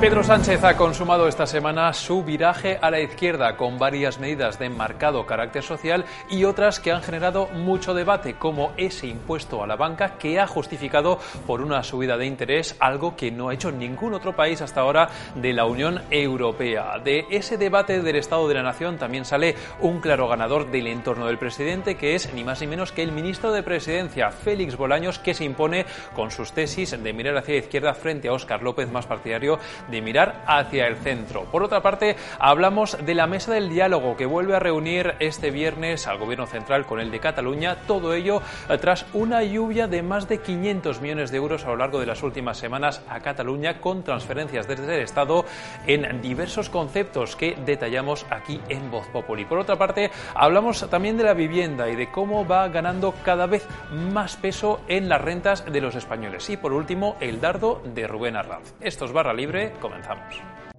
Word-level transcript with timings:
Pedro 0.00 0.24
Sánchez 0.24 0.64
ha 0.64 0.78
consumado 0.78 1.28
esta 1.28 1.44
semana 1.44 1.92
su 1.92 2.24
viraje 2.24 2.78
a 2.80 2.90
la 2.90 3.00
izquierda 3.00 3.58
con 3.58 3.78
varias 3.78 4.18
medidas 4.18 4.58
de 4.58 4.70
marcado 4.70 5.26
carácter 5.26 5.62
social 5.62 6.06
y 6.30 6.44
otras 6.44 6.80
que 6.80 6.90
han 6.90 7.02
generado 7.02 7.48
mucho 7.48 7.92
debate, 7.92 8.36
como 8.36 8.72
ese 8.78 9.08
impuesto 9.08 9.62
a 9.62 9.66
la 9.66 9.76
banca 9.76 10.16
que 10.16 10.40
ha 10.40 10.46
justificado 10.46 11.18
por 11.46 11.60
una 11.60 11.82
subida 11.82 12.16
de 12.16 12.24
interés, 12.24 12.76
algo 12.80 13.14
que 13.14 13.30
no 13.30 13.50
ha 13.50 13.54
hecho 13.54 13.72
ningún 13.72 14.14
otro 14.14 14.34
país 14.34 14.62
hasta 14.62 14.80
ahora 14.80 15.10
de 15.34 15.52
la 15.52 15.66
Unión 15.66 16.00
Europea. 16.10 16.98
De 17.04 17.26
ese 17.30 17.58
debate 17.58 18.00
del 18.00 18.16
Estado 18.16 18.48
de 18.48 18.54
la 18.54 18.62
Nación 18.62 18.96
también 18.96 19.26
sale 19.26 19.54
un 19.80 20.00
claro 20.00 20.28
ganador 20.28 20.70
del 20.70 20.86
entorno 20.86 21.26
del 21.26 21.36
presidente, 21.36 21.98
que 21.98 22.14
es 22.14 22.32
ni 22.32 22.42
más 22.42 22.62
ni 22.62 22.68
menos 22.68 22.92
que 22.92 23.02
el 23.02 23.12
ministro 23.12 23.52
de 23.52 23.62
Presidencia, 23.62 24.30
Félix 24.30 24.78
Bolaños, 24.78 25.18
que 25.18 25.34
se 25.34 25.44
impone 25.44 25.84
con 26.14 26.30
sus 26.30 26.52
tesis 26.52 26.90
de 26.90 27.12
mirar 27.12 27.36
hacia 27.36 27.56
la 27.56 27.60
izquierda 27.60 27.92
frente 27.92 28.28
a 28.28 28.32
Óscar 28.32 28.62
López, 28.62 28.90
más 28.90 29.04
partidario 29.04 29.58
de 29.90 30.02
mirar 30.02 30.42
hacia 30.46 30.86
el 30.86 30.96
centro. 30.96 31.44
Por 31.44 31.62
otra 31.62 31.82
parte, 31.82 32.16
hablamos 32.38 32.96
de 33.04 33.14
la 33.14 33.26
mesa 33.26 33.52
del 33.52 33.68
diálogo 33.68 34.16
que 34.16 34.26
vuelve 34.26 34.56
a 34.56 34.60
reunir 34.60 35.14
este 35.18 35.50
viernes 35.50 36.06
al 36.06 36.18
Gobierno 36.18 36.46
Central 36.46 36.86
con 36.86 37.00
el 37.00 37.10
de 37.10 37.20
Cataluña, 37.20 37.76
todo 37.86 38.14
ello 38.14 38.42
eh, 38.68 38.78
tras 38.78 39.06
una 39.12 39.42
lluvia 39.42 39.88
de 39.88 40.02
más 40.02 40.28
de 40.28 40.38
500 40.38 41.00
millones 41.00 41.30
de 41.30 41.36
euros 41.36 41.64
a 41.64 41.68
lo 41.68 41.76
largo 41.76 42.00
de 42.00 42.06
las 42.06 42.22
últimas 42.22 42.58
semanas 42.58 43.02
a 43.08 43.20
Cataluña 43.20 43.80
con 43.80 44.02
transferencias 44.02 44.66
desde 44.66 44.94
el 44.94 45.02
Estado 45.02 45.44
en 45.86 46.20
diversos 46.20 46.70
conceptos 46.70 47.36
que 47.36 47.56
detallamos 47.64 48.26
aquí 48.30 48.60
en 48.68 48.90
Voz 48.90 49.06
Populi. 49.08 49.44
Por 49.44 49.58
otra 49.58 49.76
parte, 49.76 50.10
hablamos 50.34 50.88
también 50.88 51.16
de 51.16 51.24
la 51.24 51.34
vivienda 51.34 51.88
y 51.88 51.96
de 51.96 52.10
cómo 52.10 52.46
va 52.46 52.68
ganando 52.68 53.14
cada 53.24 53.46
vez 53.46 53.66
más 53.90 54.36
peso 54.36 54.80
en 54.88 55.08
las 55.08 55.20
rentas 55.20 55.64
de 55.64 55.80
los 55.80 55.94
españoles. 55.94 56.48
Y 56.50 56.56
por 56.56 56.72
último, 56.72 57.16
el 57.20 57.40
dardo 57.40 57.82
de 57.84 58.06
Rubén 58.06 58.36
Arranz. 58.36 58.74
Esto 58.80 59.04
es 59.04 59.12
Barra 59.12 59.32
Libre, 59.32 59.72
comenzamos. 59.80 60.69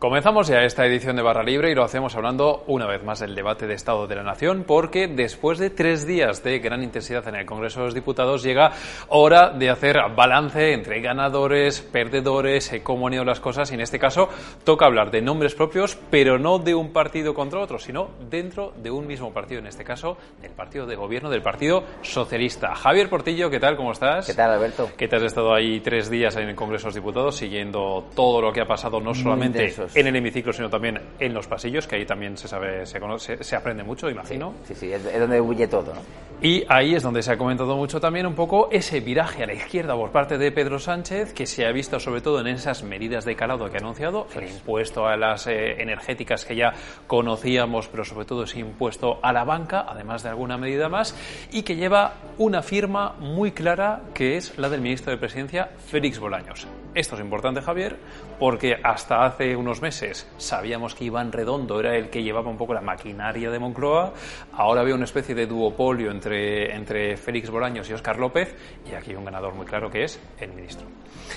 Comenzamos 0.00 0.48
ya 0.48 0.60
esta 0.60 0.86
edición 0.86 1.16
de 1.16 1.20
Barra 1.20 1.42
Libre 1.42 1.70
y 1.70 1.74
lo 1.74 1.84
hacemos 1.84 2.16
hablando 2.16 2.64
una 2.68 2.86
vez 2.86 3.04
más 3.04 3.20
del 3.20 3.34
debate 3.34 3.66
de 3.66 3.74
Estado 3.74 4.06
de 4.06 4.14
la 4.14 4.22
Nación, 4.22 4.64
porque 4.66 5.08
después 5.08 5.58
de 5.58 5.68
tres 5.68 6.06
días 6.06 6.42
de 6.42 6.58
gran 6.58 6.82
intensidad 6.82 7.28
en 7.28 7.34
el 7.34 7.44
Congreso 7.44 7.80
de 7.80 7.84
los 7.84 7.94
Diputados 7.94 8.42
llega 8.42 8.72
hora 9.08 9.50
de 9.50 9.68
hacer 9.68 9.98
balance 10.16 10.72
entre 10.72 11.02
ganadores, 11.02 11.82
perdedores, 11.82 12.72
eh, 12.72 12.82
cómo 12.82 13.08
han 13.08 13.12
ido 13.12 13.26
las 13.26 13.40
cosas 13.40 13.70
y 13.72 13.74
en 13.74 13.82
este 13.82 13.98
caso 13.98 14.30
toca 14.64 14.86
hablar 14.86 15.10
de 15.10 15.20
nombres 15.20 15.54
propios, 15.54 15.98
pero 16.10 16.38
no 16.38 16.58
de 16.58 16.74
un 16.74 16.94
partido 16.94 17.34
contra 17.34 17.60
otro, 17.60 17.78
sino 17.78 18.08
dentro 18.30 18.72
de 18.78 18.90
un 18.90 19.06
mismo 19.06 19.34
partido, 19.34 19.60
en 19.60 19.66
este 19.66 19.84
caso 19.84 20.16
del 20.40 20.52
partido 20.52 20.86
de 20.86 20.96
gobierno 20.96 21.28
del 21.28 21.42
Partido 21.42 21.84
Socialista. 22.00 22.74
Javier 22.74 23.10
Portillo, 23.10 23.50
¿qué 23.50 23.60
tal? 23.60 23.76
¿Cómo 23.76 23.92
estás? 23.92 24.26
¿Qué 24.26 24.32
tal, 24.32 24.50
Alberto? 24.50 24.88
¿Qué 24.96 25.08
te 25.08 25.16
has 25.16 25.24
estado 25.24 25.54
ahí 25.54 25.80
tres 25.80 26.08
días 26.08 26.34
en 26.36 26.48
el 26.48 26.54
Congreso 26.54 26.84
de 26.84 26.88
los 26.88 26.94
Diputados 26.94 27.36
siguiendo 27.36 28.06
todo 28.16 28.40
lo 28.40 28.50
que 28.50 28.62
ha 28.62 28.66
pasado, 28.66 28.98
no 28.98 29.12
solamente 29.12 29.70
en 29.94 30.06
el 30.06 30.16
hemiciclo, 30.16 30.52
sino 30.52 30.68
también 30.68 31.00
en 31.18 31.34
los 31.34 31.46
pasillos, 31.46 31.86
que 31.86 31.96
ahí 31.96 32.06
también 32.06 32.36
se 32.36 32.48
sabe, 32.48 32.86
se, 32.86 33.00
conoce, 33.00 33.42
se 33.42 33.56
aprende 33.56 33.82
mucho, 33.82 34.08
imagino. 34.08 34.54
Sí, 34.64 34.74
sí, 34.74 34.92
es, 34.92 35.02
donde 35.18 35.40
huye 35.40 35.66
todo. 35.66 35.94
¿no? 35.94 36.00
Y 36.42 36.64
ahí 36.68 36.94
es 36.94 37.02
donde 37.02 37.22
se 37.22 37.32
ha 37.32 37.36
comentado 37.36 37.76
mucho 37.76 38.00
también 38.00 38.26
un 38.26 38.34
poco 38.34 38.70
ese 38.72 39.00
viraje 39.00 39.42
a 39.42 39.46
la 39.46 39.52
izquierda 39.52 39.94
por 39.94 40.10
parte 40.10 40.38
de 40.38 40.50
Pedro 40.52 40.78
Sánchez, 40.78 41.34
que 41.34 41.46
se 41.46 41.66
ha 41.66 41.72
visto 41.72 42.00
sobre 42.00 42.22
todo 42.22 42.40
en 42.40 42.46
esas 42.46 42.82
medidas 42.82 43.26
de 43.26 43.36
calado 43.36 43.68
que 43.68 43.76
ha 43.76 43.80
anunciado, 43.80 44.26
el 44.34 44.48
impuesto 44.48 45.06
a 45.06 45.16
las 45.18 45.46
eh, 45.46 45.82
energéticas 45.82 46.46
que 46.46 46.56
ya 46.56 46.72
conocíamos, 47.06 47.88
pero 47.88 48.06
sobre 48.06 48.24
todo 48.24 48.44
ese 48.44 48.60
impuesto 48.60 49.18
a 49.22 49.34
la 49.34 49.44
banca, 49.44 49.84
además 49.86 50.22
de 50.22 50.30
alguna 50.30 50.56
medida 50.56 50.88
más, 50.88 51.14
y 51.52 51.62
que 51.62 51.76
lleva 51.76 52.14
una 52.38 52.62
firma 52.62 53.12
muy 53.18 53.52
clara 53.52 54.00
que 54.14 54.38
es 54.38 54.56
la 54.56 54.70
del 54.70 54.80
ministro 54.80 55.12
de 55.12 55.18
Presidencia, 55.18 55.70
Félix 55.88 56.18
Bolaños. 56.18 56.66
Esto 56.94 57.14
es 57.16 57.20
importante, 57.20 57.60
Javier, 57.60 57.96
porque 58.38 58.76
hasta 58.82 59.24
hace 59.24 59.54
unos 59.54 59.79
meses 59.80 60.26
sabíamos 60.36 60.94
que 60.94 61.04
Iván 61.04 61.32
Redondo 61.32 61.80
era 61.80 61.96
el 61.96 62.10
que 62.10 62.22
llevaba 62.22 62.50
un 62.50 62.56
poco 62.56 62.74
la 62.74 62.80
maquinaria 62.80 63.50
de 63.50 63.58
Moncloa, 63.58 64.12
ahora 64.52 64.82
veo 64.82 64.94
una 64.94 65.04
especie 65.04 65.34
de 65.34 65.46
duopolio 65.46 66.10
entre, 66.10 66.74
entre 66.74 67.16
Félix 67.16 67.50
Bolaños 67.50 67.88
y 67.90 67.92
Óscar 67.92 68.18
López, 68.18 68.54
y 68.90 68.94
aquí 68.94 69.10
hay 69.10 69.16
un 69.16 69.24
ganador 69.24 69.54
muy 69.54 69.66
claro 69.66 69.90
que 69.90 70.04
es 70.04 70.20
el 70.38 70.52
ministro. 70.52 70.86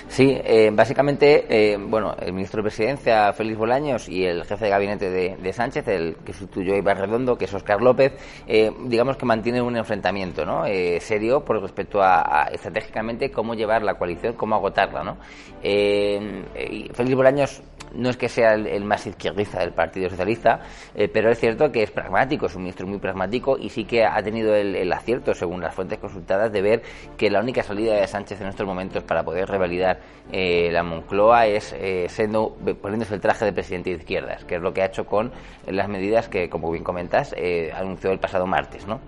Sí, 0.08 0.38
eh, 0.44 0.70
básicamente, 0.72 1.46
eh, 1.48 1.76
bueno, 1.78 2.14
el 2.20 2.32
ministro 2.32 2.58
de 2.58 2.64
Presidencia, 2.64 3.32
Félix 3.32 3.58
Bolaños, 3.58 4.08
y 4.08 4.24
el 4.24 4.44
jefe 4.44 4.66
de 4.66 4.70
gabinete 4.70 5.10
de, 5.10 5.52
Sánchez, 5.52 5.86
el 5.88 6.16
que 6.24 6.32
sustituyó 6.32 6.74
a 6.74 6.78
Iván 6.78 6.98
Redondo, 6.98 7.36
que 7.36 7.44
es 7.44 7.54
Óscar 7.54 7.80
López, 7.80 8.12
eh, 8.46 8.72
digamos 8.86 9.16
que 9.16 9.24
mantienen 9.24 9.62
un 9.62 9.76
enfrentamiento 9.76 10.44
¿no? 10.44 10.64
serio 11.00 11.44
por 11.44 11.60
respecto 11.60 12.02
a, 12.02 12.48
estratégicamente 12.52 13.30
cómo 13.30 13.54
llevar 13.54 13.82
la 13.82 13.94
coalición, 13.94 14.34
cómo 14.34 14.56
agotarla. 14.56 15.04
¿no? 15.04 15.16
Félix 15.62 17.14
Bolaños 17.14 17.62
no 17.94 18.10
es 18.10 18.16
que 18.16 18.28
sea 18.28 18.54
el, 18.54 18.84
más 18.84 19.06
izquierdista 19.06 19.60
del 19.60 19.72
Partido 19.72 20.08
Socialista, 20.10 20.60
eh, 20.94 21.08
pero 21.08 21.30
es 21.30 21.38
cierto 21.38 21.70
que 21.70 21.82
es 21.82 21.90
pragmático, 21.90 22.46
es 22.46 22.54
un 22.54 22.62
ministro 22.62 22.86
muy 22.86 22.98
pragmático 22.98 23.56
y 23.58 23.68
sí 23.68 23.84
que 23.84 24.04
ha 24.04 24.22
tenido 24.22 24.54
el, 24.54 24.92
acierto, 24.92 25.34
según 25.34 25.60
las 25.60 25.74
fuentes 25.74 25.98
consultadas, 25.98 26.52
de 26.52 26.62
ver 26.62 26.82
que 27.16 27.30
la 27.30 27.40
única 27.40 27.62
salida 27.62 27.94
de 27.94 28.06
Sánchez 28.06 28.40
en 28.40 28.48
estos 28.48 28.66
momentos 28.66 29.02
para 29.04 29.22
poder 29.22 29.48
revalidar 29.48 29.98
eh, 30.30 30.70
la 30.70 30.82
Moncloa 30.82 31.46
es 31.46 31.74
eh, 31.78 32.06
siendo, 32.08 32.56
poniéndose 32.80 33.14
el 33.14 33.20
traje 33.20 33.44
de 33.44 33.52
presidente 33.52 33.90
de 33.90 33.96
izquierdas, 33.96 34.44
que 34.44 34.56
es 34.56 34.62
lo 34.62 34.72
que 34.72 34.82
ha 34.82 34.86
hecho 34.86 35.06
con 35.06 35.32
las 35.66 35.88
medidas 35.88 36.28
que, 36.28 36.48
como 36.48 36.70
bien 36.70 36.84
comentas, 36.84 37.34
anunció 37.74 38.10
el 38.10 38.18
pasado 38.18 38.46
martes, 38.46 38.86
¿no? 38.86 39.00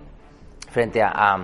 Frente 0.69 1.01
a, 1.01 1.37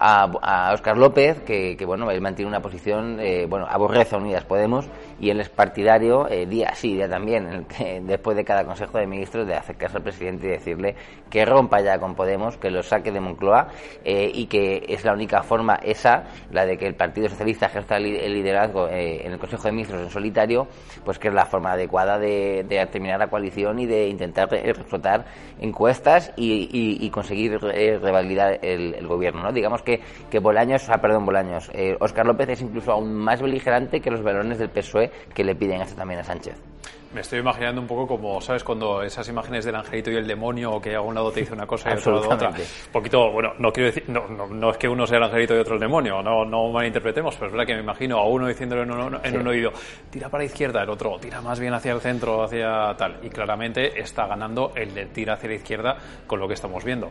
a, 0.00 0.72
Oscar 0.72 0.96
López, 0.96 1.42
que, 1.42 1.76
bueno, 1.86 2.10
él 2.10 2.20
mantiene 2.20 2.48
una 2.48 2.60
posición, 2.60 3.18
eh, 3.20 3.46
bueno, 3.48 3.66
aborrece 3.68 4.14
a 4.14 4.18
Unidas 4.18 4.44
Podemos 4.44 4.88
y 5.20 5.30
él 5.30 5.40
es 5.40 5.48
partidario, 5.48 6.28
eh, 6.28 6.46
día 6.46 6.74
sí, 6.74 6.94
día 6.94 7.08
también, 7.08 7.66
después 8.02 8.36
de 8.36 8.44
cada 8.44 8.64
Consejo 8.64 8.98
de 8.98 9.06
Ministros, 9.06 9.46
de 9.46 9.54
acercarse 9.54 9.98
al 9.98 10.02
presidente 10.02 10.46
y 10.46 10.50
decirle 10.50 10.94
que 11.28 11.44
rompa 11.44 11.80
ya 11.80 11.98
con 11.98 12.14
Podemos, 12.14 12.56
que 12.56 12.70
lo 12.70 12.82
saque 12.82 13.12
de 13.12 13.20
Moncloa 13.20 13.68
eh, 14.04 14.30
y 14.32 14.46
que 14.46 14.84
es 14.88 15.04
la 15.04 15.12
única 15.12 15.42
forma 15.42 15.76
esa, 15.82 16.24
la 16.50 16.66
de 16.66 16.76
que 16.76 16.86
el 16.86 16.94
Partido 16.94 17.28
Socialista 17.28 17.66
ejerza 17.66 17.96
el 17.98 18.34
liderazgo 18.34 18.88
en 18.88 19.32
el 19.32 19.38
Consejo 19.38 19.64
de 19.64 19.72
Ministros 19.72 20.02
en 20.02 20.10
solitario, 20.10 20.66
pues 21.04 21.18
que 21.18 21.28
es 21.28 21.34
la 21.34 21.46
forma 21.46 21.72
adecuada 21.72 22.18
de, 22.18 22.64
terminar 22.90 23.18
la 23.18 23.28
coalición 23.28 23.78
y 23.78 23.86
de 23.86 24.08
intentar 24.08 24.50
reflotar 24.50 25.24
encuestas 25.60 26.32
y, 26.36 27.08
conseguir 27.10 27.58
revalidar 27.60 28.58
el, 28.62 28.94
el 28.94 29.06
gobierno, 29.06 29.42
¿no? 29.42 29.52
Digamos 29.52 29.82
que 29.82 29.90
que, 30.30 30.38
Bolaños, 30.38 30.88
ah, 30.88 30.98
perdón, 31.00 31.26
Bolaños, 31.26 31.70
eh, 31.74 31.96
Oscar 32.00 32.26
López 32.26 32.48
es 32.50 32.62
incluso 32.62 32.92
aún 32.92 33.14
más 33.14 33.40
beligerante 33.40 34.00
que 34.00 34.10
los 34.10 34.22
balones 34.22 34.58
del 34.58 34.70
PSOE 34.70 35.09
que 35.34 35.44
le 35.44 35.54
piden 35.54 35.80
esto 35.80 35.96
también 35.96 36.20
a 36.20 36.24
Sánchez. 36.24 36.54
Me 37.12 37.22
estoy 37.22 37.40
imaginando 37.40 37.80
un 37.80 37.88
poco 37.88 38.06
como, 38.06 38.40
¿sabes? 38.40 38.62
Cuando 38.62 39.02
esas 39.02 39.28
imágenes 39.28 39.64
del 39.64 39.74
angelito 39.74 40.12
y 40.12 40.16
el 40.16 40.28
demonio, 40.28 40.72
o 40.72 40.80
que 40.80 40.94
a 40.94 41.00
un 41.00 41.12
lado 41.12 41.32
te 41.32 41.40
dice 41.40 41.52
una 41.52 41.66
cosa 41.66 41.90
y 41.90 41.94
a 41.94 41.96
otro 41.96 42.12
lado 42.12 42.30
otra. 42.30 42.50
Un 42.50 42.92
poquito, 42.92 43.32
bueno, 43.32 43.52
no 43.58 43.72
quiero 43.72 43.88
decir, 43.88 44.04
no, 44.08 44.28
no, 44.28 44.70
es 44.70 44.76
que 44.76 44.88
uno 44.88 45.04
sea 45.08 45.18
el 45.18 45.24
angelito 45.24 45.56
y 45.56 45.58
otro 45.58 45.74
el 45.74 45.80
demonio, 45.80 46.22
no, 46.22 46.44
no 46.44 46.68
malinterpretemos, 46.68 47.34
pero 47.34 47.46
es 47.46 47.52
verdad 47.52 47.66
que 47.66 47.74
me 47.74 47.80
imagino 47.80 48.16
a 48.18 48.28
uno 48.28 48.46
diciéndole 48.46 48.82
en 48.82 48.92
un, 48.92 49.18
en 49.24 49.40
un 49.40 49.48
oído, 49.48 49.72
tira 50.08 50.28
para 50.28 50.44
la 50.44 50.46
izquierda, 50.46 50.82
el 50.84 50.90
otro, 50.90 51.18
tira 51.18 51.40
más 51.40 51.58
bien 51.58 51.74
hacia 51.74 51.92
el 51.92 52.00
centro, 52.00 52.44
hacia 52.44 52.94
tal. 52.96 53.18
Y 53.22 53.28
claramente 53.28 54.00
está 54.00 54.28
ganando 54.28 54.70
el 54.76 54.94
de 54.94 55.06
tira 55.06 55.34
hacia 55.34 55.48
la 55.48 55.56
izquierda 55.56 55.96
con 56.28 56.38
lo 56.38 56.46
que 56.46 56.54
estamos 56.54 56.84
viendo. 56.84 57.10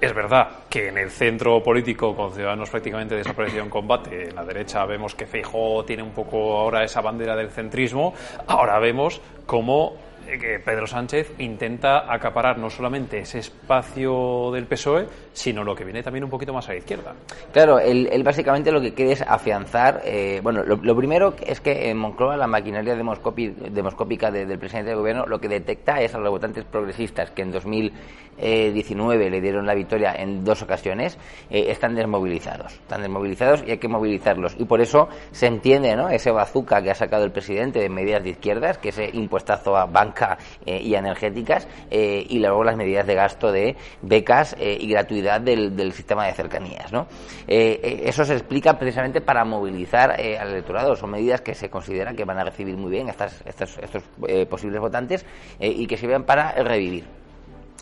Es 0.00 0.12
verdad 0.12 0.48
que 0.68 0.88
en 0.88 0.98
el 0.98 1.10
centro 1.10 1.62
político, 1.62 2.14
con 2.14 2.32
Ciudadanos 2.32 2.68
prácticamente 2.68 3.14
desaparecido 3.14 3.62
en 3.62 3.70
combate, 3.70 4.28
en 4.28 4.34
la 4.34 4.44
derecha 4.44 4.84
vemos 4.84 5.14
que 5.14 5.24
Feijóo 5.24 5.84
tiene 5.84 6.02
un 6.02 6.10
poco 6.10 6.58
ahora 6.58 6.84
esa 6.84 7.00
bandera 7.00 7.34
del 7.34 7.48
centrismo, 7.50 8.12
ahora 8.46 8.78
vemos 8.78 9.22
cómo 9.46 9.94
eh, 10.26 10.60
Pedro 10.64 10.86
Sánchez 10.86 11.32
intenta 11.38 12.12
acaparar 12.12 12.58
no 12.58 12.68
solamente 12.68 13.20
ese 13.20 13.38
espacio 13.38 14.50
del 14.52 14.66
PSOE, 14.66 15.06
sino 15.36 15.62
lo 15.62 15.74
que 15.74 15.84
viene 15.84 16.02
también 16.02 16.24
un 16.24 16.30
poquito 16.30 16.52
más 16.52 16.66
a 16.68 16.72
la 16.72 16.78
izquierda. 16.78 17.14
Claro, 17.52 17.78
él, 17.78 18.22
básicamente 18.24 18.72
lo 18.72 18.80
que 18.80 18.94
quiere 18.94 19.12
es 19.12 19.22
afianzar, 19.22 20.00
eh, 20.04 20.40
bueno, 20.42 20.62
lo, 20.64 20.96
primero 20.96 21.34
es 21.44 21.60
que 21.60 21.90
en 21.90 21.98
Moncloa 21.98 22.36
la 22.38 22.46
maquinaria 22.46 22.96
demoscópica 22.96 24.30
del 24.30 24.58
presidente 24.58 24.90
del 24.90 24.98
gobierno 24.98 25.26
lo 25.26 25.38
que 25.38 25.48
detecta 25.48 26.00
es 26.00 26.14
a 26.14 26.18
los 26.18 26.30
votantes 26.30 26.64
progresistas 26.64 27.30
que 27.32 27.42
en 27.42 27.52
2019 27.52 29.28
le 29.30 29.40
dieron 29.42 29.66
la 29.66 29.74
victoria 29.74 30.14
en 30.16 30.42
dos 30.42 30.62
ocasiones, 30.62 31.18
eh, 31.50 31.66
están 31.68 31.94
desmovilizados, 31.94 32.72
están 32.72 33.02
desmovilizados 33.02 33.62
y 33.66 33.72
hay 33.72 33.78
que 33.78 33.88
movilizarlos. 33.88 34.56
Y 34.58 34.64
por 34.64 34.80
eso 34.80 35.08
se 35.32 35.48
entiende, 35.48 35.94
¿no? 35.96 36.08
Ese 36.08 36.30
bazooka 36.30 36.80
que 36.80 36.90
ha 36.90 36.94
sacado 36.94 37.24
el 37.24 37.32
presidente 37.32 37.78
de 37.78 37.90
medidas 37.90 38.24
de 38.24 38.30
izquierdas, 38.30 38.78
que 38.78 38.88
ese 38.88 39.10
impuestazo 39.12 39.76
a 39.76 39.84
banca 39.84 40.38
eh, 40.64 40.80
y 40.80 40.94
energéticas, 40.94 41.68
y 41.90 42.38
luego 42.38 42.64
las 42.64 42.76
medidas 42.76 43.06
de 43.06 43.14
gasto 43.14 43.52
de 43.52 43.76
becas 44.02 44.56
y 44.58 44.88
gratuidad 44.88 45.25
del, 45.40 45.76
del 45.76 45.92
sistema 45.92 46.26
de 46.26 46.32
cercanías, 46.32 46.92
¿no? 46.92 47.06
Eh, 47.46 47.80
eh, 47.82 48.02
eso 48.04 48.24
se 48.24 48.34
explica 48.34 48.78
precisamente 48.78 49.20
para 49.20 49.44
movilizar 49.44 50.20
eh, 50.20 50.38
al 50.38 50.48
electorado. 50.48 50.96
Son 50.96 51.10
medidas 51.10 51.40
que 51.40 51.54
se 51.54 51.68
considera 51.68 52.14
que 52.14 52.24
van 52.24 52.38
a 52.38 52.44
recibir 52.44 52.76
muy 52.76 52.90
bien 52.90 53.08
estas, 53.08 53.42
estos, 53.44 53.78
estos 53.78 54.02
posibles 54.48 54.80
votantes 54.80 55.24
y 55.58 55.86
que 55.86 55.96
sirven 55.96 56.24
para 56.24 56.52
revivir. 56.52 57.04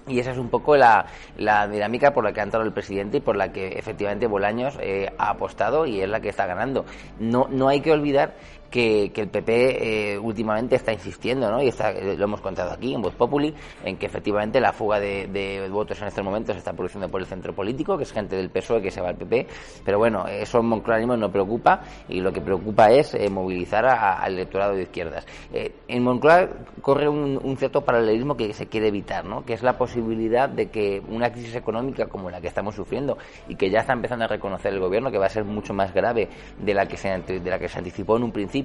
Y 0.06 0.19
esa 0.19 0.32
es 0.32 0.38
un 0.38 0.50
poco 0.50 0.76
la, 0.76 1.06
la, 1.38 1.67
dinámica 1.67 2.12
por 2.12 2.25
la 2.25 2.32
que 2.32 2.41
ha 2.41 2.43
entrado 2.43 2.67
el 2.67 2.73
presidente 2.73 3.19
y 3.19 3.20
por 3.20 3.37
la 3.37 3.52
que 3.52 3.69
efectivamente 3.69 4.26
Bolaños 4.26 4.79
ha 5.17 5.31
apostado 5.31 5.87
y 5.87 6.00
es 6.00 6.08
la 6.08 6.20
que 6.20 6.29
está 6.29 6.46
ganando. 6.46 6.85
No, 7.19 7.46
no 7.49 7.69
hay 7.69 7.81
que 7.81 7.93
olvidar 7.93 8.35
que, 8.75 9.12
el 9.15 9.29
PP 9.29 10.15
eh, 10.15 10.19
últimamente 10.19 10.75
está 10.75 10.93
insistiendo, 10.93 11.49
¿no? 11.49 11.62
y 11.62 11.69
está, 11.69 11.93
eh, 11.93 12.17
lo 12.17 12.25
hemos 12.25 12.41
contado 12.41 12.73
aquí 12.73 12.93
en 12.93 13.03
Voz 13.03 13.15
Populi, 13.15 13.55
en 13.85 13.97
que 13.97 14.06
efectivamente 14.06 14.61
la 14.61 14.73
fuga 14.73 14.99
de, 14.99 15.69
votos 15.71 16.03
en 16.03 16.09
estos 16.09 16.25
momentos 16.25 16.55
se 16.55 16.59
está 16.59 16.73
produciendo 16.73 17.09
por 17.09 17.21
el 17.21 17.26
centro 17.29 17.55
político, 17.55 17.97
que 17.97 18.03
es 18.03 18.12
gente 18.12 18.35
del 18.35 18.50
PSOE 18.50 18.82
que 18.82 18.91
se 18.91 19.00
va 19.00 19.11
al 19.11 19.17
PP, 19.17 19.47
pero 19.85 19.99
bueno, 19.99 20.26
eso 20.26 20.59
en 20.59 20.67
Moncloa 20.67 20.99
no 20.99 21.31
preocupa 21.31 21.82
y 22.09 22.21
lo 22.21 22.32
que 22.32 22.41
preocupa 22.41 22.91
es 22.91 23.15
eh, 23.15 23.31
movilizar 23.31 23.87
al 23.87 24.32
electorado 24.32 24.75
de 24.75 24.82
izquierdas. 24.82 25.25
en 25.53 26.03
Moncloa 26.03 26.49
corre 26.82 27.09
un, 27.09 27.56
cierto 27.56 27.82
paralelismo 27.82 28.37
que 28.37 28.53
se 28.55 28.67
quiere 28.67 28.88
evitar, 28.88 29.25
¿no? 29.25 29.44
que 29.44 29.53
es 29.53 29.62
la 29.62 29.79
posibilidad 29.79 30.49
de 30.49 30.67
que 30.67 31.00
una 31.09 31.31
crisis 31.31 31.55
económica 31.55 32.06
como 32.06 32.29
la 32.29 32.41
que 32.41 32.49
estamos 32.49 32.75
sufriendo 32.75 33.19
y 33.49 33.55
que 33.55 33.70
ya 33.70 33.81
está 33.81 33.93
empezando 33.93 34.25
a 34.25 34.29
reconocer 34.29 34.73
el 34.73 34.81
gobierno, 34.81 35.12
que 35.12 35.19
va 35.19 35.27
a 35.27 35.31
ser 35.31 35.44
mucho 35.44 35.73
más 35.73 35.94
grave 35.94 36.29
de 36.59 36.75
la 36.75 36.87
que 36.87 36.97
se, 36.97 37.09
de 37.09 37.50
la 37.50 37.59
que 37.61 37.69
se 37.69 37.79
anticipó 37.79 38.17
en 38.17 38.25
un 38.25 38.32
principio, 38.32 38.64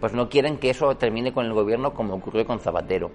pues 0.00 0.12
no 0.12 0.28
quieren 0.28 0.58
que 0.58 0.70
eso 0.70 0.96
termine 0.96 1.32
con 1.32 1.46
el 1.46 1.52
gobierno 1.52 1.94
como 1.94 2.14
ocurrió 2.14 2.46
con 2.46 2.60
Zapatero. 2.60 3.10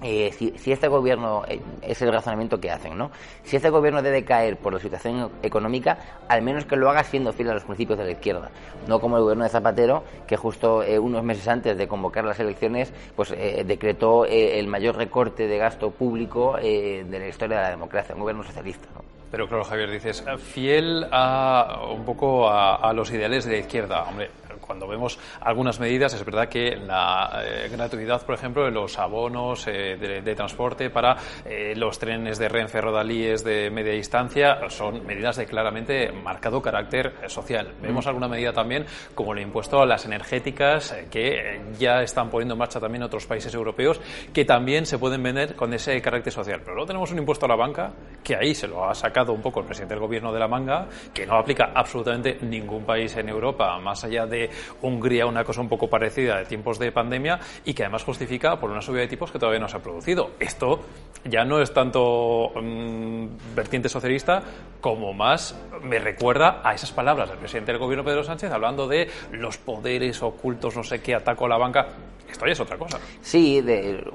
Eh, 0.00 0.30
si, 0.32 0.70
este 0.70 0.86
gobierno 0.86 1.42
eh, 1.48 1.60
es 1.82 2.00
el 2.02 2.12
razonamiento 2.12 2.60
que 2.60 2.70
hacen, 2.70 2.96
¿no? 2.96 3.10
Si 3.42 3.56
este 3.56 3.68
gobierno 3.68 4.00
debe 4.00 4.24
caer 4.24 4.56
por 4.56 4.72
la 4.72 4.78
situación 4.78 5.28
económica, 5.42 5.98
al 6.28 6.42
menos 6.42 6.66
que 6.66 6.76
lo 6.76 6.88
haga 6.88 7.02
siendo 7.02 7.32
fiel 7.32 7.50
a 7.50 7.54
los 7.54 7.64
principios 7.64 7.98
de 7.98 8.04
la 8.04 8.12
izquierda, 8.12 8.50
no 8.86 9.00
como 9.00 9.16
el 9.16 9.22
gobierno 9.22 9.42
de 9.42 9.50
Zapatero, 9.50 10.04
que 10.28 10.36
justo 10.36 10.84
eh, 10.84 11.00
unos 11.00 11.24
meses 11.24 11.48
antes 11.48 11.76
de 11.76 11.88
convocar 11.88 12.24
las 12.24 12.38
elecciones, 12.38 12.92
pues 13.16 13.30
decretó 13.30 14.24
el 14.24 14.66
mayor 14.68 14.96
recorte 14.96 15.48
de 15.48 15.58
gasto 15.58 15.90
público 15.90 16.56
de 16.56 17.06
la 17.10 17.26
historia 17.26 17.56
de 17.56 17.62
la 17.64 17.70
democracia, 17.70 18.14
un 18.14 18.20
gobierno 18.20 18.44
socialista, 18.44 18.88
Pero 19.30 19.48
claro, 19.48 19.64
Javier, 19.64 19.90
dices, 19.90 20.24
fiel 20.38 21.06
a 21.10 21.80
un 21.90 22.04
poco 22.04 22.48
a, 22.48 22.76
a 22.76 22.92
los 22.92 23.10
ideales 23.10 23.44
de 23.44 23.52
la 23.52 23.58
izquierda. 23.58 24.04
Hombre, 24.04 24.30
cuando 24.68 24.86
vemos 24.86 25.18
algunas 25.40 25.80
medidas, 25.80 26.12
es 26.12 26.22
verdad 26.22 26.46
que 26.46 26.76
la 26.76 27.42
eh, 27.42 27.70
gratuidad, 27.72 28.24
por 28.24 28.34
ejemplo, 28.34 28.66
de 28.66 28.70
los 28.70 28.98
abonos 28.98 29.66
eh, 29.66 29.96
de, 29.96 30.34
transporte 30.34 30.90
para 30.90 31.16
eh, 31.46 31.72
los 31.74 31.98
trenes 31.98 32.38
de 32.38 32.50
Renfe 32.50 32.78
Rodalíes 32.82 33.42
de 33.42 33.70
media 33.70 33.94
distancia 33.94 34.58
son 34.68 35.06
medidas 35.06 35.36
de 35.36 35.46
claramente 35.46 36.12
marcado 36.12 36.60
carácter 36.60 37.14
social. 37.28 37.72
Vemos 37.80 38.04
mm. 38.04 38.08
alguna 38.08 38.28
medida 38.28 38.52
también 38.52 38.84
como 39.14 39.32
el 39.32 39.40
impuesto 39.40 39.80
a 39.80 39.86
las 39.86 40.04
energéticas 40.04 40.94
que 41.10 41.62
ya 41.78 42.02
están 42.02 42.28
poniendo 42.28 42.52
en 42.52 42.58
marcha 42.58 42.78
también 42.78 43.02
otros 43.04 43.26
países 43.26 43.54
europeos 43.54 43.98
que 44.34 44.44
también 44.44 44.84
se 44.84 44.98
pueden 44.98 45.22
vender 45.22 45.56
con 45.56 45.72
ese 45.72 46.00
carácter 46.02 46.32
social. 46.32 46.60
Pero 46.60 46.74
luego 46.74 46.88
tenemos 46.88 47.10
un 47.10 47.18
impuesto 47.18 47.46
a 47.46 47.48
la 47.48 47.56
banca 47.56 47.90
que 48.22 48.36
ahí 48.36 48.54
se 48.54 48.68
lo 48.68 48.84
ha 48.84 48.94
sacado 48.94 49.32
un 49.32 49.40
poco 49.40 49.60
el 49.60 49.66
presidente 49.66 49.94
del 49.94 50.02
gobierno 50.02 50.30
de 50.30 50.38
la 50.38 50.46
manga, 50.46 50.86
que 51.14 51.26
no 51.26 51.36
aplica 51.36 51.72
absolutamente 51.74 52.38
ningún 52.42 52.84
país 52.84 53.16
en 53.16 53.30
Europa, 53.30 53.78
más 53.78 54.04
allá 54.04 54.26
de 54.26 54.50
Hungría 54.82 55.26
una 55.26 55.44
cosa 55.44 55.60
un 55.60 55.68
poco 55.68 55.88
parecida 55.88 56.38
de 56.38 56.44
tiempos 56.44 56.78
de 56.78 56.92
pandemia 56.92 57.38
y 57.64 57.74
que 57.74 57.84
además 57.84 58.04
justifica 58.04 58.58
por 58.58 58.70
una 58.70 58.80
subida 58.80 59.02
de 59.02 59.08
tipos 59.08 59.30
que 59.30 59.38
todavía 59.38 59.60
no 59.60 59.68
se 59.68 59.76
ha 59.76 59.80
producido. 59.80 60.30
Esto 60.38 60.80
ya 61.24 61.44
no 61.44 61.60
es 61.60 61.72
tanto 61.72 62.50
mm, 62.54 63.26
vertiente 63.54 63.88
socialista 63.88 64.42
como 64.80 65.12
más 65.12 65.58
me 65.82 65.98
recuerda 65.98 66.60
a 66.64 66.74
esas 66.74 66.92
palabras 66.92 67.28
del 67.28 67.38
presidente 67.38 67.72
del 67.72 67.80
gobierno 67.80 68.04
Pedro 68.04 68.22
Sánchez 68.22 68.50
hablando 68.50 68.86
de 68.86 69.08
los 69.32 69.58
poderes 69.58 70.22
ocultos, 70.22 70.76
no 70.76 70.82
sé 70.82 71.00
qué, 71.00 71.14
ataco 71.14 71.46
a 71.46 71.48
la 71.48 71.58
banca. 71.58 71.88
Esto 72.30 72.44
ya 72.44 72.52
es 72.52 72.60
otra 72.60 72.76
cosa. 72.76 72.98
Sí, 73.22 73.64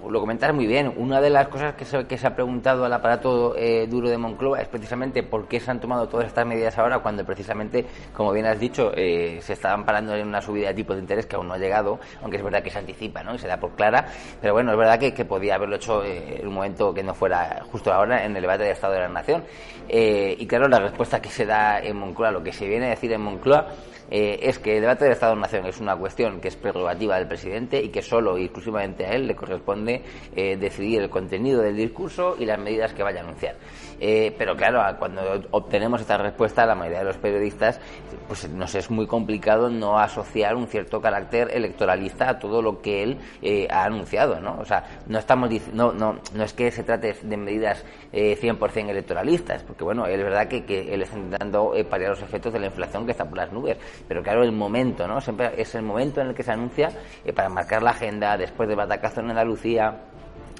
lo 0.07 0.19
comentas 0.19 0.53
muy 0.53 0.67
bien. 0.67 0.93
Una 0.97 1.19
de 1.19 1.31
las 1.31 1.47
cosas 1.47 1.73
que 1.73 1.83
se, 1.83 2.05
que 2.05 2.17
se 2.17 2.27
ha 2.27 2.35
preguntado 2.35 2.85
al 2.85 2.93
aparato 2.93 3.55
eh, 3.57 3.87
duro 3.87 4.07
de 4.07 4.17
Moncloa 4.19 4.61
es 4.61 4.67
precisamente 4.67 5.23
por 5.23 5.47
qué 5.47 5.59
se 5.59 5.71
han 5.71 5.79
tomado 5.79 6.07
todas 6.07 6.27
estas 6.27 6.45
medidas 6.45 6.77
ahora 6.77 6.99
cuando 6.99 7.25
precisamente, 7.25 7.85
como 8.13 8.31
bien 8.31 8.45
has 8.45 8.59
dicho, 8.59 8.91
eh, 8.95 9.39
se 9.41 9.53
estaban 9.53 9.83
parando 9.83 10.15
en 10.15 10.32
una 10.33 10.41
subida 10.41 10.69
de 10.69 10.73
tipos 10.73 10.95
de 10.95 11.01
interés 11.01 11.27
que 11.27 11.35
aún 11.35 11.47
no 11.47 11.53
ha 11.53 11.57
llegado, 11.57 11.99
aunque 12.21 12.37
es 12.37 12.43
verdad 12.43 12.63
que 12.63 12.71
se 12.71 12.79
anticipa 12.79 13.23
¿no? 13.23 13.35
y 13.35 13.39
se 13.39 13.47
da 13.47 13.59
por 13.59 13.75
clara. 13.75 14.07
Pero 14.41 14.53
bueno, 14.53 14.71
es 14.71 14.77
verdad 14.77 14.99
que, 14.99 15.23
podía 15.23 15.55
haberlo 15.55 15.75
hecho 15.75 16.03
eh, 16.03 16.39
en 16.41 16.47
un 16.47 16.55
momento 16.55 16.93
que 16.93 17.03
no 17.03 17.13
fuera 17.13 17.63
justo 17.71 17.93
ahora 17.93 18.25
en 18.25 18.35
el 18.35 18.41
debate 18.41 18.63
del 18.63 18.73
Estado 18.73 18.93
de 18.93 18.99
la 18.99 19.09
Nación. 19.09 19.43
Y 19.95 20.47
claro, 20.47 20.67
la 20.67 20.79
respuesta 20.79 21.21
que 21.21 21.29
se 21.29 21.45
da 21.45 21.79
en 21.79 21.97
Moncloa, 21.97 22.31
lo 22.31 22.43
que 22.43 22.51
se 22.51 22.67
viene 22.67 22.87
a 22.87 22.89
decir 22.89 23.11
en 23.11 23.21
Moncloa, 23.21 23.67
eh, 24.15 24.47
es 24.47 24.59
que 24.59 24.75
el 24.75 24.81
debate 24.81 25.05
del 25.05 25.13
Estado-Nación 25.13 25.65
es 25.65 25.79
una 25.79 25.95
cuestión 25.95 26.39
que 26.39 26.49
es 26.49 26.55
prerrogativa 26.55 27.17
del 27.17 27.27
presidente 27.27 27.81
y 27.81 27.89
que 27.89 28.03
solo 28.03 28.37
y 28.37 28.43
exclusivamente 28.43 29.07
a 29.07 29.11
él 29.11 29.25
le 29.27 29.35
corresponde 29.35 30.03
eh, 30.35 30.55
decidir 30.55 31.01
el 31.01 31.09
contenido 31.09 31.61
del 31.61 31.75
discurso 31.75 32.35
y 32.37 32.45
las 32.45 32.59
medidas 32.59 32.93
que 32.93 33.01
vaya 33.01 33.21
a 33.21 33.23
anunciar. 33.23 33.55
Eh, 33.99 34.35
pero 34.37 34.55
claro, 34.55 34.81
cuando 34.99 35.21
obtenemos 35.49 36.01
esta 36.01 36.17
respuesta, 36.17 36.65
la 36.65 36.75
mayoría 36.75 36.99
de 36.99 37.05
los 37.05 37.17
periodistas, 37.17 37.79
pues 38.27 38.47
nos 38.49 38.75
es 38.75 38.91
muy 38.91 39.07
complicado 39.07 39.69
no 39.69 39.97
asociar 39.97 40.55
un 40.55 40.67
cierto 40.67 41.01
carácter 41.01 41.49
electoralista 41.51 42.29
a 42.29 42.39
todo 42.39 42.61
lo 42.61 42.81
que 42.81 43.01
él 43.03 43.17
ha 43.69 43.85
anunciado, 43.85 44.39
¿no? 44.39 44.59
O 44.59 44.65
sea, 44.65 44.83
no 45.07 45.19
estamos 45.19 45.49
no, 45.73 45.91
no, 45.91 46.19
no 46.33 46.43
es 46.43 46.53
que 46.53 46.69
se 46.71 46.83
trate 46.83 47.15
de 47.21 47.37
medidas 47.37 47.83
100% 48.11 48.89
electoralistas, 48.89 49.63
porque 49.63 49.82
bueno, 49.83 50.05
es 50.05 50.17
verdad 50.17 50.47
que, 50.47 50.65
que 50.65 50.93
él 50.93 51.01
está 51.01 51.17
intentando 51.17 51.73
paliar 51.89 52.11
los 52.11 52.21
efectos 52.21 52.53
de 52.53 52.59
la 52.59 52.67
inflación 52.67 53.05
que 53.05 53.11
está 53.11 53.25
por 53.25 53.37
las 53.37 53.51
nubes, 53.51 53.77
pero 54.07 54.21
claro, 54.21 54.43
el 54.43 54.51
momento, 54.51 55.07
¿no? 55.07 55.19
Siempre 55.21 55.51
es 55.57 55.73
el 55.75 55.83
momento 55.83 56.21
en 56.21 56.27
el 56.27 56.35
que 56.35 56.43
se 56.43 56.51
anuncia 56.51 56.89
eh, 57.23 57.33
para 57.33 57.49
marcar 57.49 57.83
la 57.83 57.91
agenda, 57.91 58.37
después 58.37 58.67
de 58.69 58.75
Batacazo 58.75 59.21
en 59.21 59.29
Andalucía, 59.29 59.95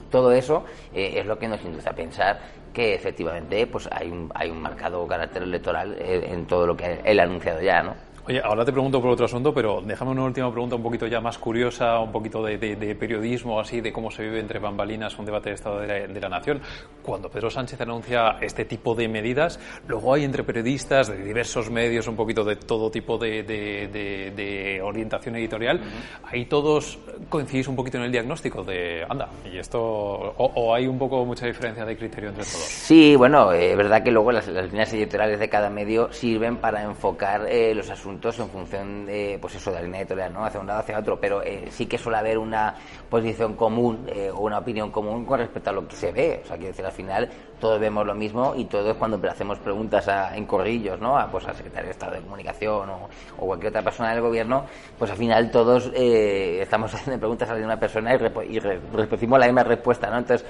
todo 0.10 0.32
eso 0.32 0.64
eh, 0.94 1.14
es 1.18 1.26
lo 1.26 1.38
que 1.38 1.48
nos 1.48 1.64
induce 1.64 1.90
a 1.90 1.94
pensar 1.94 2.40
que 2.74 2.94
efectivamente 2.96 3.66
pues 3.68 3.88
hay 3.92 4.10
un, 4.10 4.32
hay 4.34 4.50
un 4.50 4.62
marcado 4.62 5.08
carácter 5.08 5.44
electoral 5.44 5.96
eh, 6.00 6.28
en 6.32 6.46
todo 6.46 6.68
lo 6.68 6.76
que 6.76 7.00
él 7.04 7.20
ha 7.20 7.24
anunciado 7.24 7.62
ya, 7.62 7.82
¿no? 7.82 7.96
Oye, 8.26 8.40
ahora 8.42 8.64
te 8.64 8.72
pregunto 8.72 9.02
por 9.02 9.10
otro 9.10 9.26
asunto, 9.26 9.54
pero 9.54 9.82
déjame 9.82 10.12
una 10.12 10.24
última 10.24 10.50
pregunta 10.50 10.78
un 10.78 10.84
poquito 10.84 11.08
ya 11.08 11.20
más 11.20 11.38
curiosa, 11.38 12.00
un 12.00 12.10
poquito 12.10 12.42
de, 12.42 12.96
periodismo, 12.98 13.60
así, 13.60 13.82
de 13.82 13.92
cómo 13.92 14.10
se 14.12 14.24
vive 14.24 14.40
entre 14.40 14.60
bambalinas 14.60 15.20
un 15.20 15.26
debate 15.26 15.50
de 15.50 15.56
Estado 15.56 15.82
de 15.82 16.22
la, 16.22 16.30
Nación. 16.30 16.62
Cuando 17.02 17.30
Pedro 17.30 17.50
Sánchez 17.50 17.82
anuncia 17.82 18.38
este 18.40 18.64
tipo 18.64 18.96
de 18.96 19.10
medidas, 19.10 19.60
luego 19.90 20.14
hay 20.14 20.24
entre 20.24 20.46
periodistas 20.46 21.10
de 21.10 21.18
diversos 21.18 21.70
medios, 21.70 22.08
un 22.08 22.16
poquito 22.16 22.46
de 22.46 22.56
todo 22.56 22.90
tipo 22.90 23.18
de, 23.18 24.80
orientación 24.82 25.36
editorial, 25.36 25.82
ahí 26.24 26.46
todos 26.46 26.98
coincidís 27.28 27.68
un 27.68 27.76
poquito 27.76 27.98
en 27.98 28.04
el 28.04 28.12
diagnóstico 28.14 28.64
de, 28.64 29.06
anda, 29.10 29.28
y 29.52 29.58
esto, 29.58 29.82
o, 29.82 30.74
hay 30.74 30.88
un 30.88 30.98
poco 30.98 31.26
mucha 31.26 31.46
diferencia 31.46 31.84
de 31.84 31.98
criterio 31.98 32.30
entre 32.30 32.46
todos. 32.46 32.56
Sí, 32.56 33.18
bueno, 33.18 33.52
es 33.52 33.74
eh, 33.74 33.76
verdad 33.76 34.02
que 34.02 34.12
luego 34.12 34.32
las, 34.32 34.48
líneas 34.48 34.94
editoriales 34.94 35.42
de 35.42 35.50
cada 35.50 35.70
medio 35.70 36.12
sirven 36.14 36.56
para 36.56 36.84
enfocar 36.84 37.48
eh, 37.50 37.76
los 37.76 37.90
asuntos 37.90 38.13
en 38.22 38.50
función 38.50 39.06
de, 39.06 39.38
pues 39.40 39.56
eso, 39.56 39.72
de 39.72 39.78
la 39.78 39.84
línea 39.84 40.02
editorial, 40.02 40.34
¿no? 40.34 40.46
Hacia 40.46 40.60
un 40.60 40.68
lado, 40.68 40.80
hacia 40.80 41.00
otro, 41.00 41.20
pero 41.20 41.42
eh, 41.42 41.68
sí 41.70 41.86
que 41.86 41.98
suele 41.98 42.18
haber 42.18 42.38
una 42.38 42.76
posición 43.10 43.56
común 43.56 44.06
eh, 44.08 44.30
o 44.32 44.42
una 44.42 44.60
opinión 44.60 44.92
común 44.92 45.26
con 45.26 45.40
respecto 45.40 45.70
a 45.70 45.74
lo 45.74 45.88
que 45.88 45.96
se 45.96 46.12
ve. 46.12 46.42
O 46.44 46.48
sea, 46.48 46.58
quiero 46.58 46.72
decir, 46.72 46.86
al 46.86 46.92
final 46.92 47.30
todos 47.64 47.80
vemos 47.80 48.06
lo 48.06 48.14
mismo 48.14 48.54
y 48.58 48.66
todos 48.66 48.98
cuando 48.98 49.18
hacemos 49.30 49.58
preguntas 49.60 50.06
en 50.36 50.46
corrillos, 50.46 51.00
¿no? 51.00 51.18
A, 51.18 51.32
pues 51.32 51.48
al 51.48 51.56
secretario 51.56 51.86
de 51.86 51.92
Estado 51.92 52.16
de 52.16 52.22
Comunicación 52.22 52.90
o, 52.90 53.08
cualquier 53.38 53.70
otra 53.70 53.82
persona 53.82 54.12
del 54.12 54.22
gobierno, 54.22 54.66
pues 55.00 55.12
al 55.12 55.18
final 55.18 55.50
todos 55.50 55.90
eh, 55.96 56.60
estamos 56.62 56.94
haciendo 56.94 57.20
preguntas 57.20 57.50
a 57.50 57.54
la 57.54 57.60
misma 57.60 57.78
persona 57.78 58.14
y, 58.16 58.60
recibimos 58.60 59.40
la 59.40 59.46
misma 59.46 59.64
respuesta, 59.64 60.10
¿no? 60.10 60.18
Entonces 60.18 60.46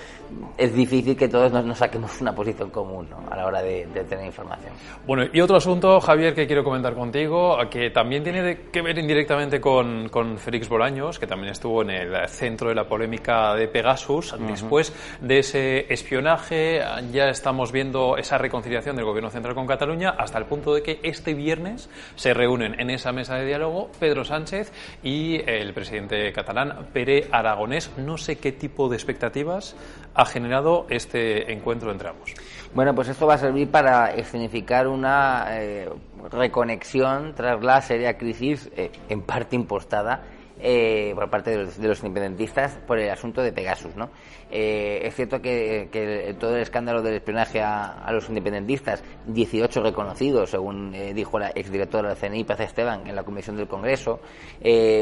es 0.58 0.74
difícil 0.74 1.16
que 1.16 1.28
todos 1.28 1.52
nos, 1.52 1.78
saquemos 1.78 2.20
una 2.20 2.34
posición 2.34 2.72
común 2.72 3.08
¿no? 3.10 3.24
a 3.30 3.38
la 3.38 3.46
hora 3.46 3.62
de, 3.62 3.86
tener 4.10 4.26
información. 4.26 4.74
Bueno, 5.06 5.26
y 5.32 5.40
otro 5.40 5.58
asunto, 5.58 6.00
Javier, 6.00 6.34
que 6.34 6.48
quiero 6.48 6.64
comentar 6.64 6.96
contigo, 6.96 7.53
que 7.70 7.90
también 7.90 8.24
tiene 8.24 8.58
que 8.72 8.82
ver 8.82 8.98
indirectamente 8.98 9.60
con, 9.60 10.10
con 10.10 10.38
Félix 10.38 10.70
Bolaños, 10.70 11.20
que 11.20 11.28
también 11.28 11.52
estuvo 11.52 11.82
en 11.82 11.90
el 11.90 12.28
centro 12.28 12.70
de 12.70 12.76
la 12.76 12.88
polémica 12.88 13.56
de 13.56 13.68
Pegasus, 13.68 14.36
después 14.48 14.94
de 15.22 15.40
ese 15.40 15.94
espionaje 15.94 16.82
ya 17.12 17.30
estamos 17.30 17.72
viendo 17.72 18.18
esa 18.18 18.38
reconciliación 18.38 18.96
del 18.96 19.06
Gobierno 19.06 19.30
central 19.30 19.56
con 19.56 19.68
Cataluña 19.68 20.16
hasta 20.18 20.38
el 20.38 20.46
punto 20.46 20.74
de 20.74 20.82
que 20.82 21.00
este 21.04 21.34
viernes 21.34 21.90
se 22.16 22.34
reúnen 22.34 22.80
en 22.80 22.90
esa 22.90 23.12
mesa 23.12 23.36
de 23.36 23.46
diálogo 23.46 23.90
Pedro 24.00 24.24
Sánchez 24.24 24.72
y 25.04 25.42
el 25.50 25.74
presidente 25.74 26.32
catalán 26.32 26.88
Pere 26.94 27.28
Aragonés. 27.32 27.92
No 27.98 28.18
sé 28.18 28.38
qué 28.38 28.52
tipo 28.52 28.90
de 28.90 28.96
expectativas 28.96 29.76
ha 30.14 30.26
generado 30.26 30.86
este 30.90 31.52
encuentro 31.52 31.92
entre 31.92 32.10
ambos. 32.10 32.34
Bueno, 32.74 32.96
pues 32.96 33.08
esto 33.08 33.28
va 33.28 33.36
a 33.36 33.38
servir 33.38 33.70
para 33.70 34.14
escenificar 34.14 34.88
una 34.88 35.46
eh, 35.52 35.90
reconexión 36.32 37.34
tras 37.36 37.64
la 37.64 37.82
seria 37.82 38.18
crisis, 38.18 38.70
eh, 38.76 38.92
en 39.10 39.22
parte 39.22 39.56
impostada, 39.56 40.24
eh, 40.66 41.12
por 41.16 41.30
parte 41.30 41.50
de 41.50 41.88
los, 41.88 42.04
independentistas 42.04 42.80
por 42.88 42.98
el 42.98 43.10
asunto 43.10 43.42
de 43.42 43.52
Pegasus. 43.52 43.98
¿no? 43.98 44.10
Eh, 44.50 45.02
es 45.04 45.14
cierto 45.14 45.42
que, 45.42 46.36
todo 46.40 46.56
el 46.56 46.62
escándalo 46.62 47.02
del 47.02 47.16
espionaje 47.16 47.62
a, 47.62 48.10
los 48.12 48.30
independentistas, 48.30 49.04
18 49.28 49.82
reconocidos, 49.82 50.52
según 50.52 50.96
eh, 50.96 51.14
dijo 51.14 51.38
la 51.38 51.50
exdirectora 51.50 52.14
del 52.14 52.18
CNI, 52.18 52.46
Paz 52.46 52.62
Esteban, 52.62 53.06
en 53.08 53.16
la 53.16 53.24
Comisión 53.24 53.58
del 53.58 53.68
Congreso, 53.68 54.22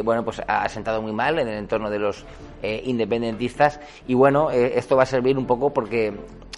bueno, 0.03 0.23
pues 0.23 0.41
ha 0.47 0.67
sentado 0.69 0.99
muy 1.01 1.11
mal 1.11 1.37
en 1.37 1.47
el 1.47 1.57
entorno 1.57 1.91
de 1.91 1.99
los 1.99 2.25
independentistas 2.63 3.79
y 4.07 4.15
bueno, 4.15 4.49
esto 4.49 4.95
va 4.95 5.03
a 5.03 5.05
servir 5.05 5.37
un 5.37 5.45
poco 5.45 5.71
porque 5.71 6.11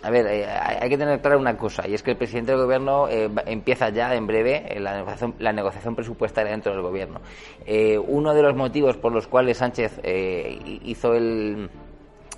a 0.04 0.10
ver, 0.10 0.28
eh, 0.28 0.46
hay 0.46 0.90
que 0.90 0.98
tener 0.98 1.22
clara 1.22 1.38
una 1.38 1.58
cosa, 1.58 1.88
y 1.88 1.94
es 1.94 2.04
que 2.04 2.12
el 2.12 2.18
presidente 2.18 2.52
del 2.52 2.62
gobierno 2.62 3.08
eh, 3.08 3.30
empieza 3.46 3.88
ya 3.90 4.14
en 4.14 4.28
breve 4.28 4.66
eh, 4.68 4.80
la, 4.80 4.96
negociación, 4.98 5.36
la 5.40 5.54
negociación 5.54 5.96
presupuestaria 5.96 6.52
dentro 6.52 6.74
del 6.74 6.82
gobierno. 6.82 7.22
uno 8.08 8.34
de 8.34 8.42
los 8.42 8.56
motivos 8.56 8.98
por 8.98 9.14
los 9.14 9.28
cuales 9.28 9.58
Sánchez 9.58 10.02
hizo 10.04 11.14
el 11.14 11.70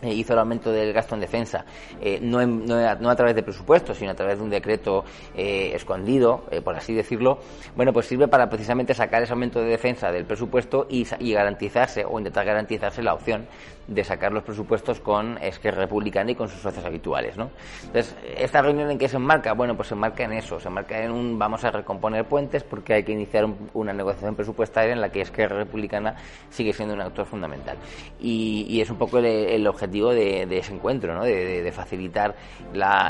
hizo 0.04 0.34
el 0.34 0.40
aumento 0.40 0.72
del 0.72 0.94
gasto 0.94 1.16
en 1.16 1.22
defensa, 1.22 1.66
eh, 2.00 2.20
no, 2.22 2.46
no, 2.46 3.10
a 3.10 3.16
través 3.16 3.34
de 3.34 3.42
presupuestos, 3.42 3.98
sino 3.98 4.12
a 4.12 4.14
través 4.14 4.38
de 4.38 4.44
un 4.44 4.50
decreto 4.52 5.04
escondido, 5.34 6.44
por 6.64 6.76
así 6.76 6.94
decirlo, 6.94 7.40
bueno, 7.76 7.92
pues 7.94 8.06
sirve 8.06 8.28
para 8.28 8.48
precisamente 8.48 8.94
sacar 8.94 9.24
ese 9.24 9.34
aumento 9.34 9.60
de 9.60 9.68
defensa 9.68 10.12
del 10.12 10.26
presupuesto 10.26 10.86
y, 10.90 11.06
garantizarse 11.34 12.06
o 12.06 12.20
intentar 12.20 12.46
garantizarse 12.46 13.02
la 13.02 13.14
opción 13.16 13.48
de 13.88 14.04
sacar 14.04 14.32
los 14.32 14.44
presupuestos 14.44 15.00
con 15.00 15.38
Esquerra 15.38 15.82
Republicana 15.82 16.32
y 16.32 16.36
con 16.36 16.50
sus 16.50 16.62
socios 16.62 16.84
habituales, 16.86 17.38
¿no? 17.38 17.52
Entonces, 17.84 18.16
¿esta 18.38 18.62
reunión 18.62 18.90
en 18.90 18.98
qué 18.98 19.08
se 19.08 19.18
enmarca? 19.18 19.54
Bueno, 19.54 19.76
pues 19.76 19.90
se 19.90 19.94
enmarca 19.94 20.24
en 20.24 20.34
eso, 20.34 20.60
se 20.60 20.68
enmarca 20.68 21.04
en 21.04 21.12
un 21.12 21.38
vamos 21.38 21.64
a 21.64 21.72
recomponer 21.72 22.26
puentes 22.26 22.64
porque 22.64 22.94
hay 22.94 23.04
que 23.04 23.12
iniciar 23.12 23.48
una 23.74 23.94
negociación 23.94 24.36
presupuestaria 24.36 24.94
en 24.94 25.02
la 25.02 25.10
que 25.10 25.22
Esquerra 25.22 25.58
Republicana 25.58 26.16
sigue 26.50 26.74
siendo 26.74 26.96
un 26.96 27.02
actor 27.02 27.26
fundamental. 27.26 27.78
Y, 28.20 28.82
es 28.82 28.90
un 28.90 28.98
poco 28.98 29.20
el 29.20 29.66
objetivo 29.68 30.14
de, 30.14 30.44
ese 30.44 30.74
encuentro, 30.74 31.16
¿no? 31.16 31.24
de, 31.24 31.72
facilitar 31.72 32.36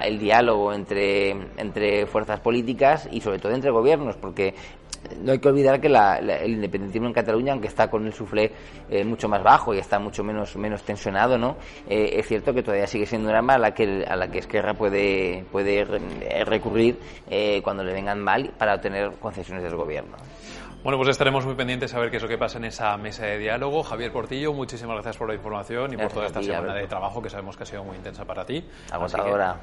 el 0.04 0.20
diálogo 0.20 0.74
entre, 0.74 1.32
entre 1.58 2.06
fuerzas 2.06 2.40
políticas 2.40 3.08
y 3.12 3.22
sobre 3.22 3.40
todo 3.40 3.54
entre 3.54 3.72
gobiernos, 3.72 4.16
porque 4.16 4.56
no 5.22 5.32
hay 5.32 5.40
que 5.40 5.48
olvidar 5.48 5.80
que 5.80 5.88
el 5.88 6.52
independentismo 6.52 7.08
en 7.08 7.14
Cataluña, 7.14 7.54
aunque 7.54 7.68
está 7.68 7.90
con 7.90 8.06
el 8.06 8.14
suflé 8.14 8.52
eh, 8.90 9.04
mucho 9.04 9.28
más 9.28 9.44
bajo 9.44 9.74
y 9.74 9.80
está 9.80 10.00
mucho 10.00 10.24
menos 10.24 10.56
menos 10.56 10.84
tensionado, 10.84 11.38
¿no? 11.38 11.58
Eh, 11.88 12.16
es 12.18 12.28
cierto 12.28 12.54
que 12.54 12.64
todavía 12.64 12.88
sigue 12.88 13.06
siendo 13.06 13.30
un 13.30 13.36
arma 13.36 13.56
a 13.56 13.58
la 13.58 13.74
que 13.74 14.06
a 14.08 14.16
la 14.16 14.28
que 14.30 14.40
Esquerra 14.40 14.74
puede 14.74 15.46
puede 15.52 15.86
recurrir 16.46 17.00
eh, 17.30 17.62
cuando 17.64 17.84
le 17.84 17.94
vengan 17.94 18.22
mal 18.22 18.52
para 18.58 18.76
obtener 18.76 19.12
concesiones 19.20 19.64
del 19.64 19.76
gobierno. 19.76 20.16
Bueno, 20.84 21.00
pues 21.00 21.10
estaremos 21.10 21.44
muy 21.46 21.56
pendientes 21.56 21.96
a 21.96 22.00
ver 22.00 22.12
qué 22.12 22.18
es 22.18 22.22
lo 22.24 22.30
que 22.30 22.38
pasa 22.38 22.60
en 22.60 22.66
esa 22.66 22.96
mesa 22.98 23.26
de 23.26 23.40
diálogo. 23.40 23.82
Javier 23.82 24.12
Portillo, 24.12 24.54
muchísimas 24.54 24.94
gracias 24.94 25.18
por 25.18 25.28
la 25.28 25.34
información 25.34 25.92
y 25.94 25.98
por 25.98 26.12
toda 26.12 26.28
esta 26.28 26.44
semana 26.44 26.76
de 26.76 26.86
trabajo 26.86 27.24
que 27.24 27.30
sabemos 27.30 27.58
que 27.58 27.64
ha 27.64 27.66
sido 27.66 27.84
muy 27.84 27.96
intensa 27.96 28.24
para 28.24 28.46
ti. 28.46 28.64
Agotadora 28.92 29.58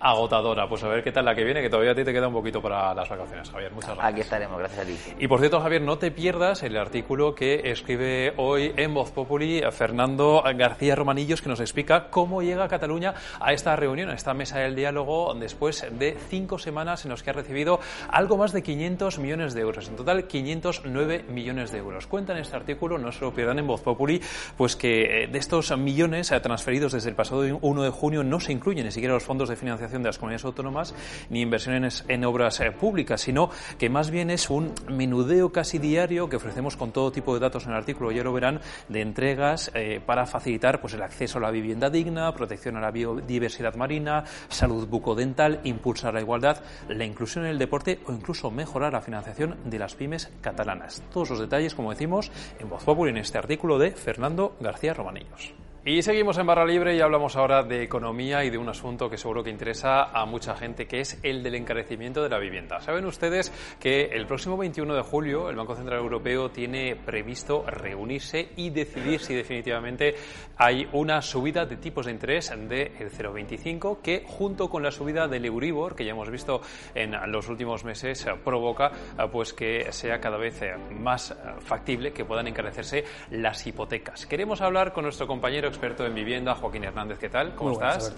agotadora. 0.00 0.68
Pues 0.68 0.82
a 0.84 0.88
ver 0.88 1.02
qué 1.02 1.12
tal 1.12 1.24
la 1.24 1.34
que 1.34 1.44
viene, 1.44 1.62
que 1.62 1.70
todavía 1.70 1.92
a 1.92 1.94
ti 1.94 2.04
te 2.04 2.12
queda 2.12 2.28
un 2.28 2.34
poquito 2.34 2.60
para 2.60 2.94
las 2.94 3.08
vacaciones, 3.08 3.50
Javier. 3.50 3.72
Muchas 3.72 3.94
gracias. 3.94 4.12
Aquí 4.12 4.20
estaremos, 4.20 4.58
gracias 4.58 4.80
a 4.80 4.84
ti. 4.86 4.96
Y 5.18 5.28
por 5.28 5.40
cierto, 5.40 5.60
Javier, 5.60 5.82
no 5.82 5.98
te 5.98 6.10
pierdas 6.10 6.62
el 6.62 6.76
artículo 6.76 7.34
que 7.34 7.70
escribe 7.70 8.34
hoy 8.36 8.72
en 8.76 8.92
Voz 8.92 9.10
Populi 9.10 9.62
Fernando 9.70 10.42
García 10.56 10.94
Romanillos, 10.94 11.40
que 11.42 11.48
nos 11.48 11.60
explica 11.60 12.08
cómo 12.10 12.42
llega 12.42 12.68
Cataluña 12.68 13.14
a 13.40 13.52
esta 13.52 13.74
reunión, 13.76 14.10
a 14.10 14.14
esta 14.14 14.34
mesa 14.34 14.58
del 14.58 14.74
diálogo, 14.74 15.34
después 15.34 15.86
de 15.98 16.16
cinco 16.28 16.58
semanas 16.58 17.04
en 17.04 17.10
las 17.10 17.22
que 17.22 17.30
ha 17.30 17.32
recibido 17.32 17.80
algo 18.10 18.36
más 18.36 18.52
de 18.52 18.62
500 18.62 19.18
millones 19.18 19.54
de 19.54 19.60
euros. 19.62 19.88
En 19.88 19.96
total, 19.96 20.26
509 20.26 21.24
millones 21.28 21.72
de 21.72 21.78
euros. 21.78 22.06
Cuenta 22.06 22.32
en 22.32 22.38
este 22.38 22.56
artículo, 22.56 22.98
no 22.98 23.12
se 23.12 23.20
lo 23.20 23.32
pierdan 23.32 23.58
en 23.58 23.66
Voz 23.66 23.80
Populi, 23.80 24.20
pues 24.56 24.76
que 24.76 25.24
eh, 25.24 25.26
de 25.28 25.38
estos 25.38 25.76
millones 25.76 26.32
transferidos 26.42 26.92
desde 26.92 27.10
el 27.10 27.16
pasado 27.16 27.42
1 27.60 27.82
de 27.82 27.90
junio 27.90 28.22
no 28.22 28.40
se 28.40 28.52
incluyen 28.52 28.84
ni 28.84 28.92
siquiera 28.92 29.14
los 29.14 29.24
fondos 29.24 29.48
de 29.48 29.56
financiación 29.56 29.85
de 29.92 30.08
las 30.08 30.18
comunidades 30.18 30.44
autónomas 30.44 30.94
ni 31.30 31.40
inversiones 31.40 32.04
en 32.08 32.24
obras 32.24 32.60
eh, 32.60 32.70
públicas, 32.72 33.20
sino 33.20 33.50
que 33.78 33.88
más 33.88 34.10
bien 34.10 34.30
es 34.30 34.50
un 34.50 34.72
menudeo 34.88 35.52
casi 35.52 35.78
diario 35.78 36.28
que 36.28 36.36
ofrecemos 36.36 36.76
con 36.76 36.92
todo 36.92 37.12
tipo 37.12 37.34
de 37.34 37.40
datos 37.40 37.64
en 37.64 37.72
el 37.72 37.78
artículo, 37.78 38.12
ya 38.12 38.22
lo 38.22 38.32
verán, 38.32 38.60
de 38.88 39.00
entregas 39.00 39.70
eh, 39.74 40.00
para 40.04 40.26
facilitar 40.26 40.80
pues, 40.80 40.94
el 40.94 41.02
acceso 41.02 41.38
a 41.38 41.42
la 41.42 41.50
vivienda 41.50 41.90
digna, 41.90 42.32
protección 42.32 42.76
a 42.76 42.80
la 42.80 42.90
biodiversidad 42.90 43.74
marina, 43.74 44.24
salud 44.48 44.86
bucodental, 44.86 45.60
impulsar 45.64 46.14
la 46.14 46.20
igualdad, 46.20 46.62
la 46.88 47.04
inclusión 47.04 47.44
en 47.44 47.50
el 47.52 47.58
deporte 47.58 48.00
o 48.06 48.12
incluso 48.12 48.50
mejorar 48.50 48.92
la 48.92 49.00
financiación 49.00 49.56
de 49.64 49.78
las 49.78 49.94
pymes 49.94 50.30
catalanas. 50.40 51.02
Todos 51.12 51.30
los 51.30 51.40
detalles, 51.40 51.74
como 51.74 51.90
decimos, 51.90 52.30
en 52.58 52.68
Voz 52.68 52.84
Populi 52.84 53.10
en 53.10 53.18
este 53.18 53.38
artículo 53.38 53.78
de 53.78 53.92
Fernando 53.92 54.56
García 54.60 54.94
Romanillos. 54.94 55.65
Y 55.88 56.02
seguimos 56.02 56.36
en 56.36 56.46
Barra 56.46 56.64
Libre 56.66 56.96
y 56.96 57.00
hablamos 57.00 57.36
ahora 57.36 57.62
de 57.62 57.84
economía 57.84 58.42
y 58.42 58.50
de 58.50 58.58
un 58.58 58.68
asunto 58.68 59.08
que 59.08 59.16
seguro 59.16 59.44
que 59.44 59.50
interesa 59.50 60.06
a 60.06 60.26
mucha 60.26 60.56
gente, 60.56 60.88
que 60.88 60.98
es 60.98 61.20
el 61.22 61.44
del 61.44 61.54
encarecimiento 61.54 62.24
de 62.24 62.28
la 62.28 62.40
vivienda. 62.40 62.80
Saben 62.80 63.04
ustedes 63.06 63.52
que 63.78 64.06
el 64.06 64.26
próximo 64.26 64.56
21 64.56 64.96
de 64.96 65.02
julio 65.02 65.48
el 65.48 65.54
Banco 65.54 65.76
Central 65.76 66.00
Europeo 66.00 66.50
tiene 66.50 66.96
previsto 66.96 67.64
reunirse 67.68 68.48
y 68.56 68.70
decidir 68.70 69.20
si 69.20 69.32
definitivamente 69.36 70.16
hay 70.56 70.88
una 70.90 71.22
subida 71.22 71.66
de 71.66 71.76
tipos 71.76 72.06
de 72.06 72.10
interés 72.10 72.50
del 72.50 72.90
0,25 73.12 73.98
que 74.02 74.24
junto 74.26 74.68
con 74.68 74.82
la 74.82 74.90
subida 74.90 75.28
del 75.28 75.44
Euribor, 75.44 75.94
que 75.94 76.04
ya 76.04 76.10
hemos 76.10 76.30
visto 76.30 76.62
en 76.96 77.12
los 77.30 77.48
últimos 77.48 77.84
meses, 77.84 78.26
provoca 78.44 78.90
pues 79.30 79.52
que 79.52 79.92
sea 79.92 80.18
cada 80.18 80.36
vez 80.36 80.60
más 80.98 81.32
factible 81.60 82.12
que 82.12 82.24
puedan 82.24 82.48
encarecerse 82.48 83.04
las 83.30 83.64
hipotecas. 83.64 84.26
Queremos 84.26 84.60
hablar 84.62 84.92
con 84.92 85.04
nuestro 85.04 85.28
compañero 85.28 85.75
experto 85.76 86.06
en 86.06 86.14
vivienda, 86.14 86.54
Joaquín 86.54 86.84
Hernández. 86.84 87.18
¿Qué 87.18 87.28
tal? 87.28 87.54
¿Cómo 87.54 87.72
estás? 87.72 88.14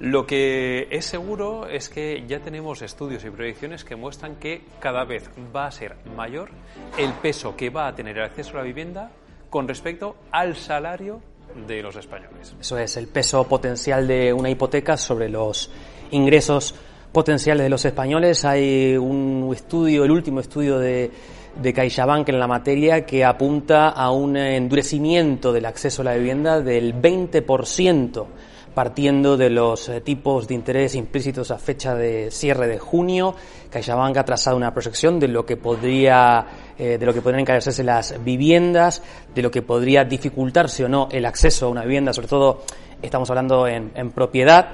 Lo 0.00 0.26
que 0.26 0.86
es 0.90 1.06
seguro 1.06 1.66
es 1.66 1.88
que 1.88 2.24
ya 2.28 2.40
tenemos 2.40 2.82
estudios 2.82 3.24
y 3.24 3.30
proyecciones 3.30 3.84
que 3.84 3.96
muestran 3.96 4.36
que 4.36 4.64
cada 4.80 5.04
vez 5.04 5.30
va 5.54 5.66
a 5.66 5.70
ser 5.70 5.96
mayor 6.14 6.50
el 6.98 7.12
peso 7.14 7.56
que 7.56 7.70
va 7.70 7.88
a 7.88 7.94
tener 7.94 8.18
el 8.18 8.24
acceso 8.24 8.52
a 8.52 8.56
la 8.56 8.62
vivienda 8.64 9.10
con 9.48 9.66
respecto 9.66 10.16
al 10.30 10.56
salario 10.56 11.22
de 11.66 11.82
los 11.82 11.96
españoles. 11.96 12.54
Eso 12.60 12.76
es, 12.78 12.96
el 12.98 13.08
peso 13.08 13.48
potencial 13.48 14.06
de 14.06 14.32
una 14.32 14.50
hipoteca 14.50 14.98
sobre 14.98 15.30
los 15.30 15.70
ingresos 16.10 16.74
potenciales 17.12 17.64
de 17.64 17.70
los 17.70 17.84
españoles. 17.84 18.44
Hay 18.44 18.94
un 18.96 19.50
estudio, 19.54 20.04
el 20.04 20.10
último 20.10 20.40
estudio 20.40 20.78
de 20.78 21.10
de 21.56 21.72
CaixaBank 21.72 22.28
en 22.28 22.38
la 22.38 22.46
materia 22.46 23.04
que 23.04 23.24
apunta 23.24 23.88
a 23.88 24.10
un 24.10 24.36
endurecimiento 24.36 25.52
del 25.52 25.66
acceso 25.66 26.02
a 26.02 26.06
la 26.06 26.14
vivienda 26.14 26.60
del 26.60 26.94
20% 26.94 28.26
partiendo 28.74 29.36
de 29.36 29.50
los 29.50 29.88
eh, 29.88 30.00
tipos 30.00 30.46
de 30.46 30.54
interés 30.54 30.94
implícitos 30.94 31.50
a 31.50 31.58
fecha 31.58 31.94
de 31.94 32.30
cierre 32.30 32.68
de 32.68 32.78
junio. 32.78 33.34
CaixaBank 33.70 34.16
ha 34.16 34.24
trazado 34.24 34.56
una 34.56 34.72
proyección 34.72 35.18
de 35.18 35.28
lo 35.28 35.44
que 35.44 35.56
podría 35.56 36.46
eh, 36.78 36.96
de 36.98 37.06
lo 37.06 37.12
que 37.12 37.20
podrían 37.20 37.40
encarecerse 37.40 37.84
las 37.84 38.22
viviendas, 38.24 39.02
de 39.34 39.42
lo 39.42 39.50
que 39.50 39.62
podría 39.62 40.04
dificultarse 40.04 40.84
o 40.84 40.88
no 40.88 41.08
el 41.10 41.26
acceso 41.26 41.66
a 41.66 41.68
una 41.68 41.82
vivienda, 41.82 42.12
sobre 42.12 42.28
todo 42.28 42.62
estamos 43.02 43.28
hablando 43.30 43.66
en, 43.66 44.10
propiedad. 44.12 44.70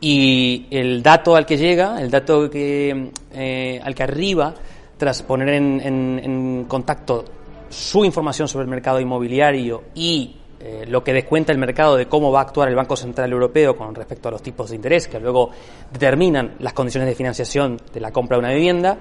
Y 0.00 0.66
el 0.70 1.02
dato 1.02 1.36
al 1.36 1.44
que 1.44 1.58
llega, 1.58 2.00
el 2.00 2.10
dato 2.10 2.48
que, 2.48 3.10
eh, 3.34 3.80
al 3.84 3.94
que 3.94 4.02
arriba, 4.02 4.54
tras 5.00 5.22
poner 5.22 5.48
en, 5.48 6.66
contacto 6.68 7.24
su 7.70 8.04
información 8.04 8.46
sobre 8.46 8.64
el 8.64 8.70
mercado 8.70 9.00
inmobiliario 9.00 9.84
y 9.94 10.36
eh, 10.60 10.84
lo 10.86 11.02
que 11.02 11.14
descuenta 11.14 11.52
el 11.52 11.58
mercado 11.58 11.96
de 11.96 12.04
cómo 12.04 12.30
va 12.30 12.40
a 12.40 12.42
actuar 12.42 12.68
el 12.68 12.74
Banco 12.74 12.96
Central 12.96 13.32
Europeo 13.32 13.74
con 13.74 13.94
respecto 13.94 14.28
a 14.28 14.32
los 14.32 14.42
tipos 14.42 14.68
de 14.68 14.76
interés 14.76 15.08
que 15.08 15.18
luego 15.18 15.52
determinan 15.90 16.56
las 16.58 16.74
condiciones 16.74 17.08
de 17.08 17.14
financiación 17.14 17.80
de 17.94 17.98
la 17.98 18.12
compra 18.12 18.36
de 18.36 18.40
una 18.40 18.52
vivienda, 18.52 18.98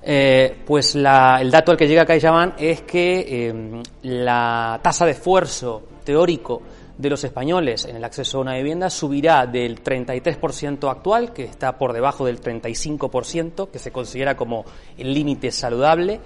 eh, 0.00 0.58
pues 0.64 0.94
el 0.94 1.02
dato 1.02 1.72
al 1.72 1.76
que 1.76 1.88
llega 1.88 2.06
CaixaBank 2.06 2.54
es 2.58 2.82
que 2.82 3.48
em, 3.48 3.82
la 4.02 4.78
tasa 4.80 5.06
de 5.06 5.10
esfuerzo 5.10 5.82
teórico 6.04 6.62
de 6.98 7.10
los 7.10 7.24
españoles 7.24 7.84
en 7.84 7.96
el 7.96 8.04
acceso 8.04 8.38
a 8.38 8.42
una 8.42 8.54
vivienda 8.54 8.90
subirá 8.90 9.46
del 9.46 9.82
33% 9.82 10.90
actual, 10.90 11.32
que 11.32 11.44
está 11.44 11.76
por 11.78 11.92
debajo 11.92 12.26
del 12.26 12.40
35%, 12.40 13.70
que 13.70 13.78
se 13.78 13.90
considera 13.90 14.36
como 14.36 14.64
el 14.96 15.12
límite 15.12 15.50
saludable, 15.50 16.20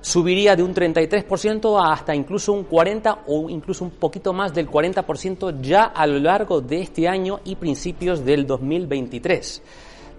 subiría 0.00 0.56
de 0.56 0.62
un 0.62 0.74
33% 0.74 1.80
hasta 1.82 2.14
incluso 2.14 2.52
un 2.52 2.68
40% 2.68 3.18
o 3.26 3.48
incluso 3.48 3.84
un 3.84 3.92
poquito 3.92 4.32
más 4.32 4.52
del 4.52 4.68
40% 4.68 5.60
ya 5.60 5.84
a 5.84 6.06
lo 6.06 6.18
largo 6.18 6.60
de 6.60 6.80
este 6.80 7.08
año 7.08 7.40
y 7.44 7.54
principios 7.56 8.24
del 8.24 8.46
2023 8.46 9.62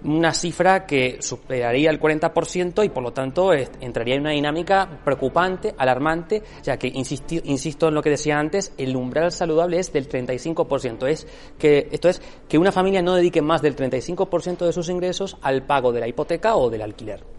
una 0.04 0.32
cifra 0.32 0.86
que 0.86 1.18
superaría 1.20 1.90
el 1.90 2.00
40% 2.00 2.84
y 2.84 2.88
por 2.88 3.02
lo 3.02 3.12
tanto 3.12 3.52
entraría 3.52 4.14
en 4.14 4.20
una 4.22 4.30
dinámica 4.30 5.00
preocupante, 5.04 5.74
alarmante, 5.76 6.42
ya 6.62 6.78
que 6.78 6.88
insisto 6.88 7.88
en 7.88 7.94
lo 7.94 8.02
que 8.02 8.10
decía 8.10 8.38
antes, 8.38 8.72
el 8.78 8.94
umbral 8.96 9.32
saludable 9.32 9.78
es 9.78 9.92
del 9.92 10.08
35%. 10.08 11.06
Es 11.08 11.26
que, 11.58 11.88
esto 11.90 12.08
es 12.08 12.20
que 12.48 12.58
una 12.58 12.72
familia 12.72 13.02
no 13.02 13.14
dedique 13.14 13.42
más 13.42 13.62
del 13.62 13.76
35% 13.76 14.66
de 14.66 14.72
sus 14.72 14.88
ingresos 14.88 15.36
al 15.42 15.64
pago 15.64 15.92
de 15.92 16.00
la 16.00 16.08
hipoteca 16.08 16.56
o 16.56 16.70
del 16.70 16.82
alquiler 16.82 17.33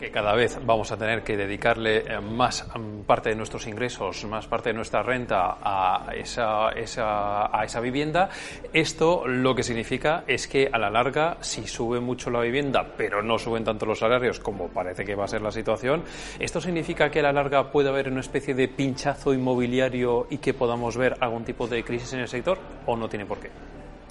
que 0.00 0.10
cada 0.10 0.34
vez 0.34 0.58
vamos 0.64 0.90
a 0.90 0.96
tener 0.96 1.22
que 1.22 1.36
dedicarle 1.36 1.98
eh, 1.98 2.20
más 2.20 2.66
mm, 2.66 3.02
parte 3.02 3.28
de 3.28 3.36
nuestros 3.36 3.66
ingresos, 3.66 4.24
más 4.24 4.46
parte 4.46 4.70
de 4.70 4.74
nuestra 4.74 5.02
renta 5.02 5.58
a 5.62 6.12
esa, 6.14 6.70
esa, 6.70 7.56
a 7.56 7.64
esa 7.64 7.80
vivienda. 7.80 8.30
Esto 8.72 9.26
lo 9.26 9.54
que 9.54 9.62
significa 9.62 10.24
es 10.26 10.48
que 10.48 10.70
a 10.72 10.78
la 10.78 10.88
larga, 10.88 11.36
si 11.40 11.66
sube 11.66 12.00
mucho 12.00 12.30
la 12.30 12.40
vivienda, 12.40 12.94
pero 12.96 13.22
no 13.22 13.38
suben 13.38 13.62
tanto 13.62 13.84
los 13.84 13.98
salarios 13.98 14.40
como 14.40 14.68
parece 14.68 15.04
que 15.04 15.14
va 15.14 15.24
a 15.24 15.28
ser 15.28 15.42
la 15.42 15.52
situación, 15.52 16.02
esto 16.38 16.60
significa 16.60 17.10
que 17.10 17.20
a 17.20 17.24
la 17.24 17.32
larga 17.32 17.70
puede 17.70 17.90
haber 17.90 18.08
una 18.08 18.20
especie 18.20 18.54
de 18.54 18.68
pinchazo 18.68 19.34
inmobiliario 19.34 20.26
y 20.30 20.38
que 20.38 20.54
podamos 20.54 20.96
ver 20.96 21.16
algún 21.20 21.44
tipo 21.44 21.68
de 21.68 21.84
crisis 21.84 22.14
en 22.14 22.20
el 22.20 22.28
sector 22.28 22.58
o 22.86 22.96
no 22.96 23.08
tiene 23.08 23.26
por 23.26 23.38
qué. 23.38 23.50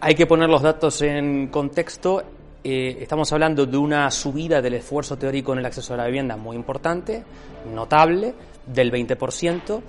Hay 0.02 0.16
que 0.16 0.26
poner 0.26 0.50
los 0.50 0.62
datos 0.62 1.02
en 1.02 1.48
contexto. 1.48 2.24
Eh, 2.62 2.98
estamos 3.00 3.32
hablando 3.32 3.66
de 3.66 3.78
una 3.78 4.12
subida 4.12 4.62
del 4.62 4.74
esfuerzo 4.74 5.18
teórico 5.18 5.54
en 5.54 5.60
el 5.60 5.66
acceso 5.66 5.94
a 5.94 5.98
la 5.98 6.06
vivienda 6.06 6.36
muy 6.36 6.58
importante, 6.58 7.24
notable, 7.74 8.34
del 8.66 8.92
20%, 8.92 9.82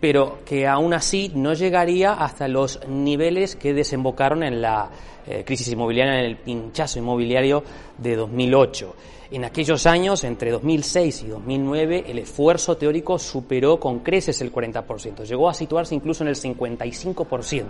pero 0.00 0.38
que 0.44 0.66
aún 0.66 0.94
así 0.94 1.30
no 1.34 1.52
llegaría 1.52 2.14
hasta 2.14 2.48
los 2.48 2.80
niveles 2.88 3.54
que 3.54 3.74
desembocaron 3.74 4.42
en 4.42 4.62
la 4.62 4.88
eh, 5.26 5.44
crisis 5.44 5.68
inmobiliaria, 5.68 6.20
en 6.20 6.24
el 6.24 6.36
pinchazo 6.38 6.98
inmobiliario 6.98 7.62
de 7.98 8.16
2008. 8.16 8.94
En 9.30 9.44
aquellos 9.44 9.86
años, 9.86 10.22
entre 10.24 10.50
2006 10.50 11.22
y 11.24 11.26
2009, 11.26 12.04
el 12.08 12.18
esfuerzo 12.20 12.76
teórico 12.76 13.18
superó 13.18 13.80
con 13.80 14.00
creces 14.00 14.40
el 14.40 14.52
40%, 14.52 15.24
llegó 15.24 15.48
a 15.48 15.54
situarse 15.54 15.94
incluso 15.94 16.22
en 16.22 16.28
el 16.28 16.36
55% 16.36 17.64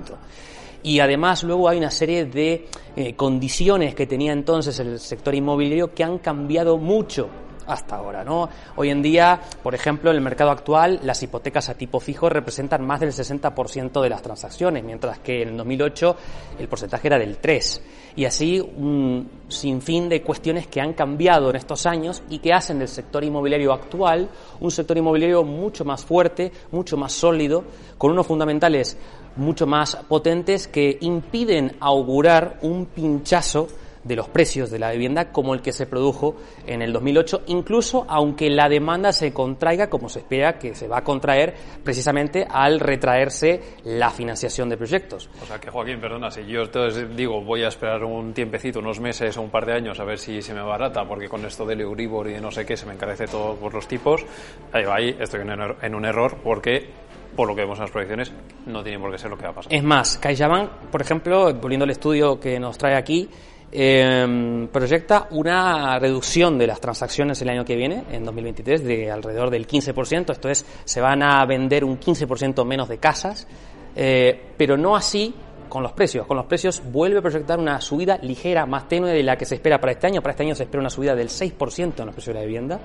y 0.82 1.00
además 1.00 1.42
luego 1.42 1.68
hay 1.68 1.78
una 1.78 1.90
serie 1.90 2.26
de 2.26 2.68
eh, 2.94 3.14
condiciones 3.14 3.94
que 3.94 4.06
tenía 4.06 4.32
entonces 4.32 4.78
el 4.78 5.00
sector 5.00 5.34
inmobiliario 5.34 5.92
que 5.92 6.04
han 6.04 6.18
cambiado 6.18 6.76
mucho 6.76 7.28
hasta 7.66 7.96
ahora, 7.96 8.24
¿no? 8.24 8.48
Hoy 8.76 8.90
en 8.90 9.02
día, 9.02 9.40
por 9.62 9.74
ejemplo, 9.74 10.10
en 10.10 10.16
el 10.16 10.22
mercado 10.22 10.50
actual, 10.50 11.00
las 11.02 11.22
hipotecas 11.22 11.68
a 11.68 11.74
tipo 11.74 12.00
fijo 12.00 12.28
representan 12.28 12.86
más 12.86 13.00
del 13.00 13.12
60% 13.12 14.00
de 14.00 14.08
las 14.08 14.22
transacciones, 14.22 14.84
mientras 14.84 15.18
que 15.18 15.42
en 15.42 15.48
el 15.50 15.56
2008 15.56 16.16
el 16.58 16.68
porcentaje 16.68 17.08
era 17.08 17.18
del 17.18 17.38
3. 17.38 17.82
Y 18.16 18.24
así 18.24 18.60
un 18.60 19.28
sinfín 19.48 20.08
de 20.08 20.22
cuestiones 20.22 20.66
que 20.68 20.80
han 20.80 20.94
cambiado 20.94 21.50
en 21.50 21.56
estos 21.56 21.84
años 21.86 22.22
y 22.30 22.38
que 22.38 22.52
hacen 22.52 22.78
del 22.78 22.88
sector 22.88 23.22
inmobiliario 23.22 23.72
actual 23.72 24.28
un 24.60 24.70
sector 24.70 24.96
inmobiliario 24.96 25.44
mucho 25.44 25.84
más 25.84 26.04
fuerte, 26.04 26.50
mucho 26.72 26.96
más 26.96 27.12
sólido, 27.12 27.64
con 27.98 28.12
unos 28.12 28.26
fundamentales 28.26 28.96
mucho 29.36 29.66
más 29.66 29.96
potentes 30.08 30.66
que 30.66 30.96
impiden 31.00 31.76
augurar 31.80 32.58
un 32.62 32.86
pinchazo 32.86 33.68
de 34.06 34.16
los 34.16 34.28
precios 34.28 34.70
de 34.70 34.78
la 34.78 34.92
vivienda 34.92 35.32
como 35.32 35.54
el 35.54 35.62
que 35.62 35.72
se 35.72 35.86
produjo 35.86 36.36
en 36.66 36.82
el 36.82 36.92
2008, 36.92 37.42
incluso 37.46 38.06
aunque 38.08 38.48
la 38.50 38.68
demanda 38.68 39.12
se 39.12 39.32
contraiga 39.32 39.88
como 39.88 40.08
se 40.08 40.20
espera 40.20 40.58
que 40.58 40.74
se 40.74 40.88
va 40.88 40.98
a 40.98 41.04
contraer 41.04 41.54
precisamente 41.82 42.46
al 42.48 42.80
retraerse 42.80 43.60
la 43.84 44.10
financiación 44.10 44.68
de 44.68 44.76
proyectos. 44.76 45.28
O 45.42 45.46
sea 45.46 45.58
que 45.58 45.70
Joaquín, 45.70 46.00
perdona, 46.00 46.30
si 46.30 46.44
yo 46.46 46.62
entonces 46.62 47.14
digo 47.16 47.42
voy 47.42 47.62
a 47.62 47.68
esperar 47.68 48.04
un 48.04 48.32
tiempecito, 48.32 48.78
unos 48.78 49.00
meses 49.00 49.36
o 49.36 49.42
un 49.42 49.50
par 49.50 49.66
de 49.66 49.74
años 49.74 49.98
a 50.00 50.04
ver 50.04 50.18
si 50.18 50.42
se 50.42 50.54
me 50.54 50.62
barata, 50.62 51.06
porque 51.06 51.28
con 51.28 51.44
esto 51.44 51.66
del 51.66 51.80
Euribor 51.80 52.28
y 52.28 52.32
de 52.34 52.40
no 52.40 52.50
sé 52.50 52.64
qué 52.64 52.76
se 52.76 52.86
me 52.86 52.94
encarece 52.94 53.26
todo 53.26 53.56
por 53.56 53.74
los 53.74 53.88
tipos, 53.88 54.24
ahí, 54.72 54.84
ahí 54.88 55.16
estoy 55.18 55.40
en 55.40 55.94
un 55.94 56.04
error 56.04 56.36
porque 56.42 57.06
por 57.36 57.46
lo 57.46 57.54
que 57.54 57.60
vemos 57.60 57.78
en 57.78 57.82
las 57.82 57.90
proyecciones, 57.90 58.32
no 58.64 58.82
tiene 58.82 58.98
por 58.98 59.12
qué 59.12 59.18
ser 59.18 59.30
lo 59.30 59.36
que 59.36 59.44
va 59.44 59.50
a 59.50 59.54
pasar. 59.54 59.72
Es 59.72 59.84
más, 59.84 60.16
CaixaBank, 60.16 60.70
por 60.90 61.02
ejemplo, 61.02 61.52
volviendo 61.54 61.84
al 61.84 61.90
estudio 61.90 62.40
que 62.40 62.58
nos 62.58 62.78
trae 62.78 62.96
aquí, 62.96 63.28
em, 63.72 64.68
proyecta 64.68 65.28
una 65.30 65.98
reducción 65.98 66.58
de 66.58 66.66
las 66.66 66.80
transacciones 66.80 67.40
el 67.42 67.48
año 67.48 67.64
que 67.64 67.76
viene, 67.76 68.04
en 68.10 68.24
2023, 68.24 68.84
de 68.84 69.10
alrededor 69.10 69.50
del 69.50 69.66
15%. 69.66 70.32
Esto 70.32 70.48
es, 70.48 70.64
se 70.84 71.00
van 71.00 71.22
a 71.22 71.44
vender 71.46 71.84
un 71.84 71.98
15% 71.98 72.64
menos 72.64 72.88
de 72.88 72.98
casas, 72.98 73.46
eh, 73.94 74.52
pero 74.56 74.76
no 74.76 74.96
así 74.96 75.34
con 75.68 75.82
los 75.82 75.92
precios. 75.92 76.26
Con 76.26 76.36
los 76.36 76.46
precios 76.46 76.82
vuelve 76.90 77.18
a 77.18 77.22
proyectar 77.22 77.58
una 77.58 77.80
subida 77.80 78.18
ligera, 78.22 78.66
más 78.66 78.88
tenue 78.88 79.12
de 79.12 79.22
la 79.22 79.36
que 79.36 79.44
se 79.44 79.56
espera 79.56 79.80
para 79.80 79.92
este 79.92 80.06
año. 80.06 80.22
Para 80.22 80.32
este 80.32 80.44
año 80.44 80.54
se 80.54 80.64
espera 80.64 80.80
una 80.80 80.90
subida 80.90 81.14
del 81.14 81.28
6% 81.28 82.00
en 82.00 82.06
los 82.06 82.14
precios 82.14 82.34
de 82.34 82.40
la 82.40 82.46
vivienda. 82.46 82.80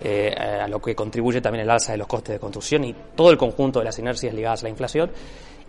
Eh, 0.00 0.34
a 0.34 0.68
lo 0.68 0.82
que 0.82 0.94
contribuye 0.94 1.40
también 1.40 1.62
el 1.62 1.70
alza 1.70 1.92
de 1.92 1.98
los 1.98 2.06
costes 2.06 2.34
de 2.34 2.38
construcción 2.38 2.84
y 2.84 2.94
todo 3.14 3.30
el 3.30 3.38
conjunto 3.38 3.78
de 3.78 3.86
las 3.86 3.98
inercias 3.98 4.34
ligadas 4.34 4.60
a 4.62 4.64
la 4.64 4.70
inflación. 4.70 5.10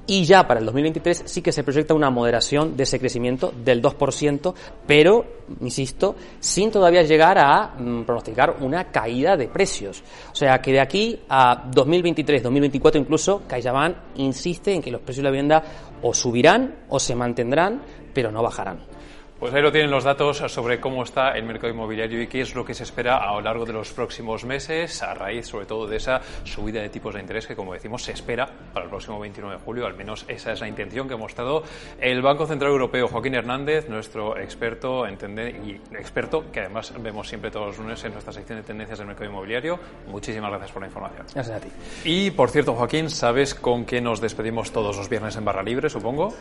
Y 0.07 0.23
ya 0.23 0.47
para 0.47 0.59
el 0.59 0.65
2023 0.67 1.23
sí 1.25 1.41
que 1.41 1.51
se 1.51 1.63
proyecta 1.63 1.93
una 1.93 2.11
moderación 2.11 2.77
de 2.77 2.83
ese 2.83 2.99
crecimiento 2.99 3.51
del 3.63 3.81
2%, 3.81 4.53
pero, 4.85 5.25
insisto, 5.61 6.15
sin 6.39 6.69
todavía 6.69 7.01
llegar 7.01 7.39
a 7.39 7.75
mm, 7.77 8.03
pronosticar 8.03 8.57
una 8.61 8.91
caída 8.91 9.35
de 9.35 9.47
precios. 9.47 10.03
O 10.31 10.35
sea 10.35 10.61
que 10.61 10.73
de 10.73 10.79
aquí 10.79 11.19
a 11.27 11.69
2023, 11.71 12.43
2024 12.43 13.01
incluso, 13.01 13.41
CaixaBank 13.47 13.95
insiste 14.17 14.73
en 14.73 14.81
que 14.81 14.91
los 14.91 15.01
precios 15.01 15.23
de 15.23 15.29
la 15.29 15.31
vivienda 15.31 15.63
o 16.03 16.13
subirán 16.13 16.85
o 16.89 16.99
se 16.99 17.15
mantendrán, 17.15 17.81
pero 18.13 18.31
no 18.31 18.43
bajarán. 18.43 18.94
Pues 19.39 19.53
ahí 19.53 19.61
lo 19.61 19.69
tienen 19.69 19.91
los 19.91 20.05
datos 20.05 20.37
sobre 20.47 20.79
cómo 20.79 21.03
está 21.03 21.31
el 21.31 21.43
mercado 21.43 21.73
inmobiliario 21.73 22.21
y 22.21 22.27
qué 22.27 22.39
es 22.39 22.55
lo 22.55 22.63
que 22.63 22.73
se 22.73 22.83
espera 22.83 23.17
a 23.17 23.33
lo 23.33 23.41
largo 23.41 23.65
de 23.65 23.73
los 23.73 23.91
próximos 23.91 24.45
meses, 24.45 25.03
a 25.03 25.13
raíz 25.13 25.47
sobre 25.47 25.65
todo 25.65 25.87
de 25.87 25.97
esa 25.97 26.21
subida 26.45 26.81
de 26.81 26.87
tipos 26.87 27.13
de 27.13 27.19
interés 27.19 27.45
que, 27.45 27.53
como 27.53 27.73
decimos, 27.73 28.01
se 28.01 28.13
espera 28.13 28.47
para 28.73 28.85
el 28.85 28.89
próximo 28.89 29.19
29 29.19 29.57
de 29.57 29.61
julio. 29.61 29.87
Al 29.87 29.95
menos 29.95 30.23
esa 30.29 30.53
es 30.53 30.61
la 30.61 30.69
intención 30.69 31.09
que 31.09 31.15
ha 31.15 31.17
mostrado 31.17 31.63
el 31.99 32.21
Banco 32.21 32.47
Central 32.47 32.71
Europeo. 32.71 33.09
Joaquín 33.09 33.35
Hernández, 33.35 33.89
nuestro 33.89 34.37
experto 34.37 35.05
entender 35.05 35.53
y 35.65 35.81
experto, 35.97 36.49
que 36.49 36.61
además 36.61 36.93
vemos 37.01 37.27
siempre 37.27 37.51
todos 37.51 37.67
los 37.67 37.79
lunes 37.79 38.01
en 38.05 38.13
nuestra 38.13 38.31
sección 38.31 38.59
de 38.59 38.63
tendencias 38.63 38.99
del 38.99 39.07
mercado 39.07 39.29
inmobiliario. 39.29 39.77
Muchísimas 40.07 40.49
gracias 40.49 40.71
por 40.71 40.81
la 40.81 40.87
información. 40.87 41.27
Gracias 41.33 41.57
a 41.57 41.59
ti. 41.59 41.69
Y, 42.05 42.31
por 42.31 42.51
cierto, 42.51 42.73
Joaquín, 42.73 43.09
¿sabes 43.09 43.53
con 43.53 43.83
qué 43.83 43.99
nos 43.99 44.21
despedimos 44.21 44.71
todos 44.71 44.95
los 44.95 45.09
viernes 45.09 45.35
en 45.35 45.43
Barra 45.43 45.61
Libre, 45.61 45.89
supongo? 45.89 46.33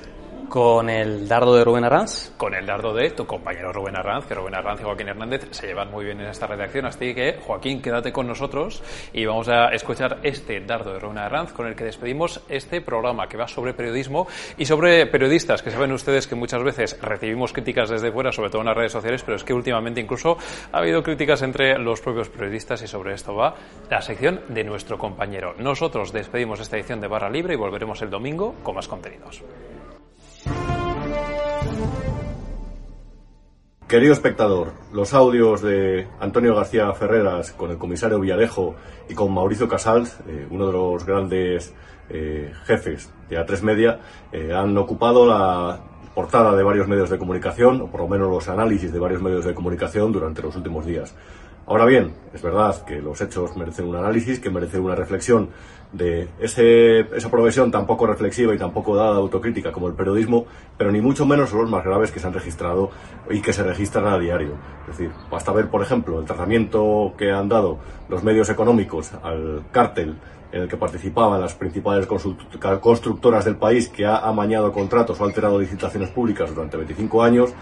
Con 0.55 0.89
el 0.89 1.27
dardo 1.27 1.57
de 1.57 1.65
Rubén 1.65 1.83
Arranz. 1.83 2.31
Con 2.37 2.55
el 2.55 2.65
dardo 2.65 2.95
de 2.95 3.11
tu 3.11 3.27
compañero 3.27 3.73
Rubén 3.73 3.97
Arranz, 3.97 4.27
que 4.27 4.37
Rubén 4.37 4.55
Arranz 4.55 4.83
y 4.83 4.85
Joaquín 4.85 5.09
Hernández 5.09 5.49
se 5.51 5.67
llevan 5.67 5.91
muy 5.91 6.05
bien 6.05 6.21
en 6.21 6.29
esta 6.29 6.47
redacción. 6.47 6.87
Así 6.87 7.13
que, 7.13 7.41
Joaquín, 7.45 7.83
quédate 7.83 8.13
con 8.13 8.29
nosotros 8.29 8.81
y 9.13 9.27
vamos 9.27 9.49
a 9.49 9.71
escuchar 9.71 10.21
este 10.23 10.61
dardo 10.61 10.93
de 10.93 11.01
Rubén 11.01 11.19
Arranz 11.19 11.53
con 11.53 11.67
el 11.67 11.75
que 11.75 11.83
despedimos 11.83 12.41
este 12.49 12.81
programa 12.81 13.27
que 13.27 13.37
va 13.37 13.49
sobre 13.49 13.75
periodismo 13.75 14.29
y 14.57 14.65
sobre 14.65 15.05
periodistas, 15.07 15.61
que 15.61 15.73
saben 15.73 15.91
ustedes 15.91 16.29
que 16.29 16.37
muchas 16.37 16.63
veces 16.63 17.03
recibimos 17.03 17.53
críticas 17.53 17.91
desde 17.91 18.13
fuera, 18.13 18.31
sobre 18.31 18.51
todo 18.51 18.61
en 18.61 18.69
las 18.69 18.77
redes 18.77 18.93
sociales, 18.93 19.25
pero 19.25 19.35
es 19.37 19.43
que 19.43 19.55
últimamente 19.55 20.01
incluso 20.01 20.39
ha 20.71 20.79
habido 20.79 21.03
críticas 21.03 21.43
entre 21.43 21.77
los 21.81 22.01
propios 22.01 22.29
periodistas 22.29 22.81
y 22.81 22.87
sobre 22.87 23.15
esto 23.15 23.35
va 23.35 23.57
la 23.91 24.01
sección 24.03 24.43
de 24.51 24.63
nuestro 24.63 24.99
compañero. 24.99 25.57
Nosotros 25.59 26.13
despedimos 26.13 26.61
esta 26.61 26.77
edición 26.77 27.01
de 27.01 27.09
Barra 27.09 27.29
Libre 27.29 27.55
y 27.55 27.57
volveremos 27.57 28.01
el 28.03 28.11
domingo 28.11 28.55
con 28.63 28.77
más 28.77 28.87
contenidos. 28.87 29.43
Querido 33.95 34.13
espectador, 34.13 34.73
los 34.93 35.15
audios 35.15 35.63
de 35.63 36.09
Antonio 36.19 36.57
García 36.57 36.93
Ferreras 36.95 37.53
con 37.53 37.71
el 37.71 37.79
comisario 37.79 38.19
Villarejo 38.19 38.75
y 39.09 39.15
con 39.15 39.33
Mauricio 39.33 39.69
Casals, 39.69 40.19
eh, 40.27 40.49
uno 40.51 40.67
de 40.67 40.73
los 40.73 41.07
grandes 41.07 41.73
eh, 42.11 42.53
jefes 42.65 43.09
de 43.31 43.39
A3 43.39 43.63
Media, 43.63 44.01
eh, 44.33 44.53
han 44.53 44.77
ocupado 44.77 45.25
la 45.25 45.79
portada 46.13 46.57
de 46.57 46.65
varios 46.65 46.89
medios 46.89 47.09
de 47.09 47.19
comunicación, 47.19 47.83
o 47.83 47.87
por 47.87 48.01
lo 48.01 48.09
menos 48.09 48.29
los 48.29 48.49
análisis 48.49 48.93
de 48.93 48.99
varios 48.99 49.23
medios 49.23 49.45
de 49.45 49.55
comunicación 49.55 50.11
durante 50.11 50.43
los 50.43 50.57
últimos 50.57 50.85
días. 50.85 51.15
Ahora 51.65 51.85
bien, 51.85 52.17
es 52.35 52.43
verdad 52.43 52.85
que 52.85 53.01
los 53.01 53.21
hechos 53.21 53.57
merecen 53.57 53.87
un 53.87 53.95
análisis, 53.95 54.41
que 54.41 54.51
merecen 54.51 54.83
una 54.83 54.97
reflexión 54.97 55.51
de 55.95 56.29
esa 56.41 57.31
profesión 57.31 57.71
tan 57.71 57.87
poco 57.87 58.07
reflexiva 58.07 58.55
y 58.55 58.59
tan 58.59 58.73
poco 58.73 58.97
dada 58.97 59.13
de 59.13 59.21
autocrítica 59.21 59.73
como 59.73 59.89
el 59.89 59.95
periodismo, 59.95 60.47
pero 60.77 60.91
ni 60.91 61.01
mucho 61.01 61.25
menos 61.25 61.51
son 61.51 61.63
los 61.63 61.71
más 61.71 61.85
graves 61.85 62.11
que 62.11 62.21
se 62.21 62.27
han 62.27 62.33
registrado 62.33 62.91
y 63.31 63.41
que 63.41 63.53
se 63.53 63.63
registran 63.63 64.07
a 64.07 64.19
diario. 64.19 64.55
Es 64.83 64.99
decir, 64.99 65.13
basta 65.31 65.53
ver, 65.53 65.69
por 65.69 65.83
ejemplo, 65.83 66.19
el 66.19 66.25
tratamiento 66.25 67.15
que 67.17 67.31
han 67.31 67.49
dado 67.49 67.79
los 68.09 68.23
medios 68.23 68.49
económicos 68.51 69.13
al 69.23 69.65
cártel 69.71 70.17
en 70.53 70.63
el 70.63 70.69
que 70.69 70.77
participaban 70.77 71.41
las 71.41 71.55
principales 71.55 72.07
constructoras 72.07 73.45
del 73.45 73.57
país 73.57 73.89
que 73.89 74.07
ha 74.07 74.19
amañado 74.19 74.73
contratos 74.73 75.21
o 75.21 75.25
alterado 75.25 75.59
licitaciones 75.59 76.11
públicas 76.11 76.55
durante 76.55 76.77
25 76.77 77.23
años, 77.23 77.55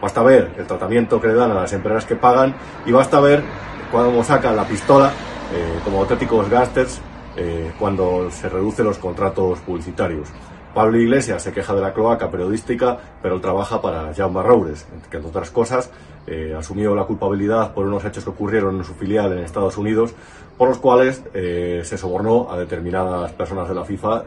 Basta 0.00 0.22
ver 0.22 0.52
el 0.58 0.66
tratamiento 0.66 1.20
que 1.20 1.28
le 1.28 1.34
dan 1.34 1.50
a 1.52 1.54
las 1.54 1.72
empresas 1.72 2.04
que 2.04 2.16
pagan 2.16 2.54
y 2.84 2.92
basta 2.92 3.18
ver 3.20 3.42
cuando 3.90 4.22
sacan 4.22 4.54
la 4.54 4.64
pistola 4.64 5.10
eh, 5.54 5.80
como 5.84 6.00
auténticos 6.00 6.50
gángsters 6.50 7.00
eh, 7.36 7.72
cuando 7.78 8.30
se 8.30 8.48
reducen 8.48 8.86
los 8.86 8.98
contratos 8.98 9.58
publicitarios. 9.60 10.28
Pablo 10.74 10.98
Iglesias 10.98 11.42
se 11.42 11.52
queja 11.52 11.74
de 11.74 11.80
la 11.80 11.94
cloaca 11.94 12.30
periodística, 12.30 12.98
pero 13.22 13.36
él 13.36 13.40
trabaja 13.40 13.80
para 13.80 14.12
Jaume 14.14 14.42
Roures, 14.42 14.86
que 15.10 15.16
entre 15.16 15.30
otras 15.30 15.50
cosas 15.50 15.90
eh, 16.26 16.54
asumió 16.58 16.94
la 16.94 17.04
culpabilidad 17.04 17.74
por 17.74 17.86
unos 17.86 18.04
hechos 18.04 18.24
que 18.24 18.30
ocurrieron 18.30 18.76
en 18.76 18.84
su 18.84 18.94
filial 18.94 19.32
en 19.32 19.38
Estados 19.38 19.76
Unidos, 19.78 20.14
por 20.56 20.68
los 20.68 20.78
cuales 20.78 21.22
se 21.34 21.98
sobornó 21.98 22.50
a 22.50 22.58
determinadas 22.58 23.30
personas 23.32 23.68
de 23.68 23.74
la 23.74 23.84
FIFA 23.84 24.24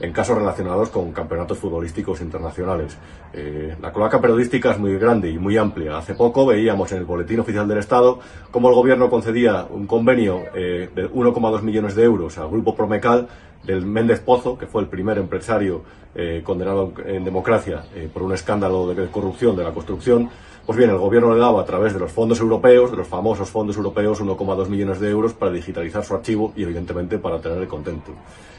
en 0.00 0.12
casos 0.12 0.36
relacionados 0.36 0.90
con 0.90 1.12
campeonatos 1.12 1.58
futbolísticos 1.58 2.20
internacionales. 2.20 2.96
Eh, 3.32 3.76
la 3.80 3.92
cloaca 3.92 4.20
periodística 4.20 4.72
es 4.72 4.78
muy 4.78 4.98
grande 4.98 5.30
y 5.30 5.38
muy 5.38 5.56
amplia. 5.56 5.98
Hace 5.98 6.14
poco 6.14 6.46
veíamos 6.46 6.92
en 6.92 6.98
el 6.98 7.04
Boletín 7.04 7.40
Oficial 7.40 7.66
del 7.66 7.78
Estado 7.78 8.18
cómo 8.50 8.68
el 8.68 8.74
gobierno 8.74 9.08
concedía 9.08 9.66
un 9.68 9.86
convenio 9.86 10.42
eh, 10.54 10.90
de 10.94 11.10
1,2 11.10 11.62
millones 11.62 11.94
de 11.94 12.04
euros 12.04 12.36
al 12.38 12.48
grupo 12.48 12.74
Promecal 12.74 13.28
del 13.64 13.84
Méndez 13.86 14.20
Pozo, 14.20 14.58
que 14.58 14.66
fue 14.66 14.82
el 14.82 14.88
primer 14.88 15.18
empresario 15.18 15.82
eh, 16.14 16.42
condenado 16.44 16.92
en 17.04 17.24
democracia 17.24 17.84
por 18.12 18.22
un 18.22 18.32
escándalo 18.32 18.94
de 18.94 19.08
corrupción 19.08 19.56
de 19.56 19.64
la 19.64 19.72
construcción. 19.72 20.30
Pues 20.66 20.76
bien, 20.76 20.90
el 20.90 20.98
gobierno 20.98 21.32
le 21.32 21.38
daba 21.38 21.62
a 21.62 21.64
través 21.64 21.94
de 21.94 22.00
los 22.00 22.10
fondos 22.10 22.40
europeos, 22.40 22.90
de 22.90 22.96
los 22.96 23.06
famosos 23.06 23.48
fondos 23.48 23.76
europeos, 23.76 24.20
1,2 24.20 24.68
millones 24.68 24.98
de 24.98 25.08
euros 25.10 25.32
para 25.32 25.52
digitalizar 25.52 26.04
su 26.04 26.12
archivo 26.12 26.52
y 26.56 26.64
evidentemente 26.64 27.18
para 27.18 27.40
tenerle 27.40 27.68
contento. 27.68 28.10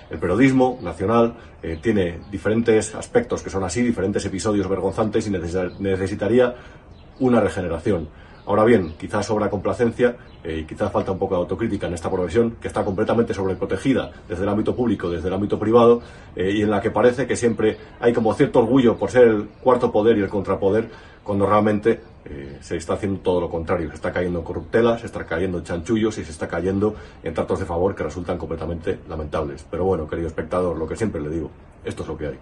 El 0.10 0.18
periodismo 0.18 0.80
nacional 0.82 1.36
eh, 1.62 1.78
tiene 1.82 2.22
diferentes 2.32 2.96
aspectos 2.96 3.44
que 3.44 3.50
son 3.50 3.66
así, 3.66 3.82
diferentes 3.82 4.26
episodios 4.26 4.70
vergonzantes 4.70 5.28
y 5.28 5.32
necesitaría 5.32 6.56
una 7.20 7.42
regeneración. 7.42 8.08
Ahora 8.48 8.64
bien, 8.64 8.94
quizás 8.98 9.26
sobra 9.26 9.50
complacencia 9.50 10.16
eh, 10.42 10.60
y 10.60 10.64
quizás 10.64 10.90
falta 10.90 11.12
un 11.12 11.20
poco 11.20 11.36
de 11.36 11.42
autocrítica 11.42 11.88
en 11.88 11.94
esta 11.94 12.10
profesión 12.10 12.56
que 12.62 12.70
está 12.70 12.86
completamente 12.86 13.34
sobreprotegida 13.34 14.10
desde 14.26 14.44
el 14.44 14.50
ámbito 14.50 14.74
público, 14.74 15.10
desde 15.10 15.28
el 15.28 15.34
ámbito 15.34 15.60
privado 15.60 16.02
eh, 16.34 16.52
y 16.56 16.62
en 16.62 16.72
la 16.72 16.80
que 16.80 16.90
parece 16.90 17.28
que 17.28 17.36
siempre 17.36 17.78
hay 18.00 18.14
como 18.14 18.34
cierto 18.34 18.60
orgullo 18.60 18.96
por 18.96 19.12
ser 19.12 19.28
el 19.28 19.50
cuarto 19.62 19.92
poder 19.92 20.18
y 20.18 20.22
el 20.22 20.30
contrapoder 20.30 20.90
cuando 21.24 21.46
realmente 21.46 22.00
eh, 22.24 22.58
se 22.62 22.78
está 22.78 22.94
haciendo 22.94 23.20
todo 23.20 23.42
lo 23.42 23.50
contrario. 23.50 23.90
Se 23.90 23.96
está 23.96 24.14
cayendo 24.14 24.40
en 24.40 24.46
corruptelas, 24.46 25.02
se 25.02 25.08
está 25.08 25.26
cayendo 25.26 25.58
en 25.58 25.66
chanchullos 25.66 26.18
y 26.18 26.24
se 26.24 26.32
está 26.32 26.48
cayendo 26.48 26.96
en 27.24 27.34
tratos 27.34 27.60
de 27.60 27.66
favor 27.66 27.96
que 27.96 28.04
resultan 28.04 28.38
completamente 28.38 29.00
lamentables. 29.10 29.66
Pero 29.70 29.84
bueno, 29.84 30.08
querido 30.08 30.30
espectador, 30.30 30.78
lo 30.78 30.88
que 30.88 30.96
siempre 30.96 31.20
le 31.20 31.30
digo, 31.30 31.52
esto 31.84 32.04
es 32.04 32.08
lo 32.08 32.18
que 32.18 32.28
hay. 32.28 32.40